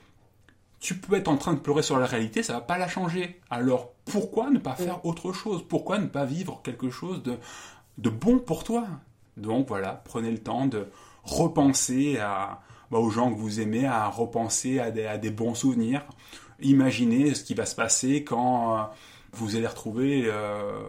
tu 0.80 0.96
peux 0.96 1.16
être 1.16 1.28
en 1.28 1.38
train 1.38 1.54
de 1.54 1.60
pleurer 1.60 1.84
sur 1.84 2.00
la 2.00 2.06
réalité, 2.06 2.44
ça 2.44 2.54
va 2.54 2.62
pas 2.62 2.78
la 2.78 2.88
changer. 2.88 3.40
Alors 3.50 3.94
pourquoi 4.06 4.50
ne 4.50 4.60
pas 4.60 4.76
faire 4.76 5.06
autre 5.06 5.34
chose? 5.34 5.64
Pourquoi 5.68 6.00
ne 6.00 6.08
pas 6.08 6.26
vivre 6.26 6.62
quelque 6.64 6.90
chose 6.90 7.22
de, 7.22 7.38
de 7.98 8.10
bon 8.10 8.40
pour 8.40 8.64
toi? 8.64 8.88
Donc 9.38 9.68
voilà, 9.68 10.02
prenez 10.06 10.32
le 10.32 10.40
temps 10.40 10.68
de 10.68 10.88
repenser 11.24 12.18
à, 12.18 12.62
bah, 12.92 12.98
aux 12.98 13.10
gens 13.10 13.32
que 13.32 13.38
vous 13.38 13.60
aimez, 13.60 13.86
à 13.86 14.08
repenser 14.08 14.80
à 14.80 14.92
des, 14.92 15.06
à 15.06 15.18
des, 15.18 15.32
bons 15.32 15.54
souvenirs. 15.54 16.04
Imaginez 16.62 17.34
ce 17.36 17.44
qui 17.44 17.54
va 17.54 17.66
se 17.66 17.76
passer 17.76 18.24
quand 18.24 18.78
euh, 18.78 18.82
vous 19.34 19.56
allez 19.56 19.68
retrouver 19.68 20.24
euh, 20.26 20.82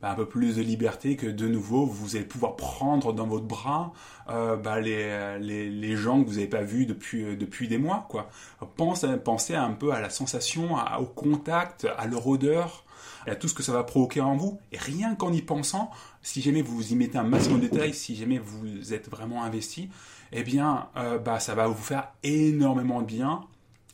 bah, 0.00 0.10
un 0.10 0.14
peu 0.14 0.26
plus 0.26 0.56
de 0.56 0.62
liberté, 0.62 1.16
que 1.16 1.26
de 1.26 1.48
nouveau 1.48 1.86
vous 1.86 2.16
allez 2.16 2.24
pouvoir 2.24 2.56
prendre 2.56 3.12
dans 3.12 3.26
votre 3.26 3.46
bras 3.46 3.92
euh, 4.28 4.56
bah, 4.56 4.80
les, 4.80 5.38
les, 5.40 5.70
les, 5.70 5.96
gens 5.96 6.22
que 6.22 6.28
vous 6.28 6.34
n'avez 6.34 6.48
pas 6.48 6.62
vus 6.62 6.84
depuis, 6.84 7.24
euh, 7.24 7.36
depuis 7.36 7.66
des 7.68 7.78
mois. 7.78 8.06
Quoi. 8.08 8.28
Pense, 8.76 9.06
pensez 9.24 9.54
un 9.54 9.72
peu 9.72 9.92
à 9.92 10.00
la 10.00 10.10
sensation, 10.10 10.76
au 10.98 11.06
contact, 11.06 11.86
à 11.96 12.06
leur 12.06 12.26
odeur, 12.26 12.84
à 13.26 13.36
tout 13.36 13.48
ce 13.48 13.54
que 13.54 13.62
ça 13.62 13.72
va 13.72 13.84
provoquer 13.84 14.20
en 14.20 14.36
vous. 14.36 14.60
Et 14.72 14.78
rien 14.78 15.14
qu'en 15.14 15.32
y 15.32 15.42
pensant, 15.42 15.90
si 16.22 16.42
jamais 16.42 16.62
vous 16.62 16.92
y 16.92 16.96
mettez 16.96 17.18
un 17.18 17.24
maximum 17.24 17.60
de 17.60 17.68
détails, 17.68 17.94
si 17.94 18.16
jamais 18.16 18.38
vous 18.38 18.92
êtes 18.92 19.08
vraiment 19.08 19.44
investi, 19.44 19.88
eh 20.32 20.42
bien, 20.42 20.88
bah, 21.24 21.40
ça 21.40 21.54
va 21.54 21.68
vous 21.68 21.82
faire 21.82 22.08
énormément 22.22 23.00
de 23.00 23.06
bien 23.06 23.42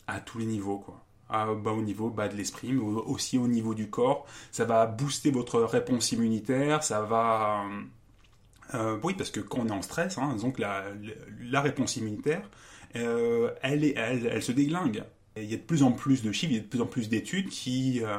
à 0.07 0.21
tous 0.21 0.39
les 0.39 0.47
niveaux. 0.47 0.79
Quoi. 0.79 1.03
Bah, 1.33 1.73
au 1.73 1.81
niveau 1.81 2.11
bah, 2.11 2.29
de 2.29 2.37
l'esprit, 2.37 2.73
mais 2.73 2.83
aussi 2.83 3.39
au 3.39 3.49
niveau 3.49 3.75
du 3.75 3.89
corps. 3.89 4.27
Ça 4.51 4.67
va 4.67 4.85
booster 4.87 5.31
votre 5.31 5.63
réponse 5.63 6.13
immunitaire, 6.13 6.85
ça 6.85 7.03
va... 7.03 7.65
Euh, 8.75 8.99
oui, 9.03 9.15
parce 9.15 9.31
que 9.31 9.41
quand 9.41 9.61
on 9.61 9.69
est 9.69 9.73
en 9.73 9.83
stress, 9.83 10.19
hein, 10.19 10.37
donc 10.41 10.59
la, 10.59 10.85
la, 11.41 11.61
réponse 11.61 11.97
immunitaire, 11.97 12.49
euh, 12.97 13.51
elle, 13.63 13.85
est, 13.85 13.95
elle, 13.97 14.27
elle, 14.27 14.43
se 14.43 14.53
déglingue. 14.53 15.05
il 15.37 15.45
y 15.45 15.55
a 15.55 15.57
de 15.57 15.63
plus 15.63 15.83
en 15.83 15.93
plus 15.93 16.23
de 16.23 16.33
chiffres, 16.33 16.53
il 16.53 16.57
y 16.57 16.61
a 16.61 16.63
de 16.63 16.69
plus 16.69 16.81
en 16.81 16.87
plus 16.87 17.09
d'études 17.09 17.49
qui, 17.49 18.03
euh, 18.03 18.19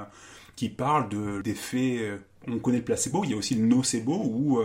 qui 0.55 0.69
parlent 0.69 1.09
d'effets... 1.43 1.97
De, 1.99 2.19
on 2.47 2.59
connaît 2.59 2.79
le 2.79 2.83
placebo, 2.83 3.23
il 3.23 3.31
y 3.31 3.33
a 3.33 3.37
aussi 3.37 3.55
le 3.55 3.65
nocebo, 3.65 4.21
où 4.25 4.59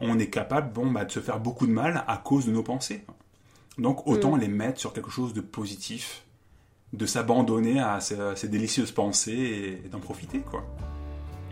on 0.00 0.18
est 0.18 0.28
capable 0.28 0.72
bon, 0.72 0.90
bah, 0.90 1.04
de 1.04 1.12
se 1.12 1.20
faire 1.20 1.40
beaucoup 1.40 1.66
de 1.66 1.72
mal 1.72 2.04
à 2.06 2.18
cause 2.18 2.46
de 2.46 2.50
nos 2.50 2.62
pensées. 2.62 3.04
Donc 3.78 4.06
autant 4.06 4.36
mm. 4.36 4.40
les 4.40 4.48
mettre 4.48 4.80
sur 4.80 4.92
quelque 4.92 5.10
chose 5.10 5.32
de 5.32 5.40
positif 5.40 6.25
de 6.92 7.06
s'abandonner 7.06 7.80
à 7.80 8.00
ces, 8.00 8.48
délicieuses 8.48 8.92
pensées 8.92 9.82
et, 9.84 9.88
d'en 9.88 10.00
profiter, 10.00 10.40
quoi. 10.40 10.64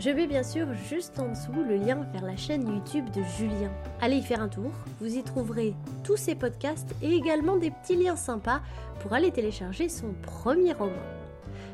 Je 0.00 0.10
mets 0.10 0.26
bien 0.26 0.42
sûr 0.42 0.66
juste 0.88 1.20
en 1.20 1.28
dessous 1.28 1.52
le 1.66 1.76
lien 1.76 2.06
vers 2.12 2.24
la 2.24 2.36
chaîne 2.36 2.68
YouTube 2.68 3.08
de 3.10 3.22
Julien. 3.38 3.70
Allez 4.00 4.16
y 4.16 4.22
faire 4.22 4.42
un 4.42 4.48
tour, 4.48 4.72
vous 5.00 5.16
y 5.16 5.22
trouverez 5.22 5.74
tous 6.02 6.16
ses 6.16 6.34
podcasts 6.34 6.94
et 7.00 7.12
également 7.12 7.56
des 7.56 7.70
petits 7.70 7.94
liens 7.94 8.16
sympas 8.16 8.60
pour 9.00 9.12
aller 9.12 9.30
télécharger 9.30 9.88
son 9.88 10.12
premier 10.22 10.72
roman. 10.72 10.92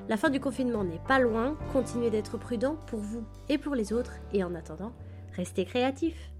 La 0.08 0.18
fin 0.18 0.28
du 0.28 0.38
confinement 0.38 0.84
n'est 0.84 1.00
pas 1.08 1.18
loin, 1.18 1.56
continuez 1.72 2.10
d'être 2.10 2.36
prudent 2.36 2.76
pour 2.88 3.00
vous 3.00 3.24
et 3.48 3.56
pour 3.56 3.74
les 3.74 3.92
autres 3.92 4.14
et 4.34 4.44
en 4.44 4.54
attendant, 4.54 4.92
restez 5.34 5.64
créatifs. 5.64 6.30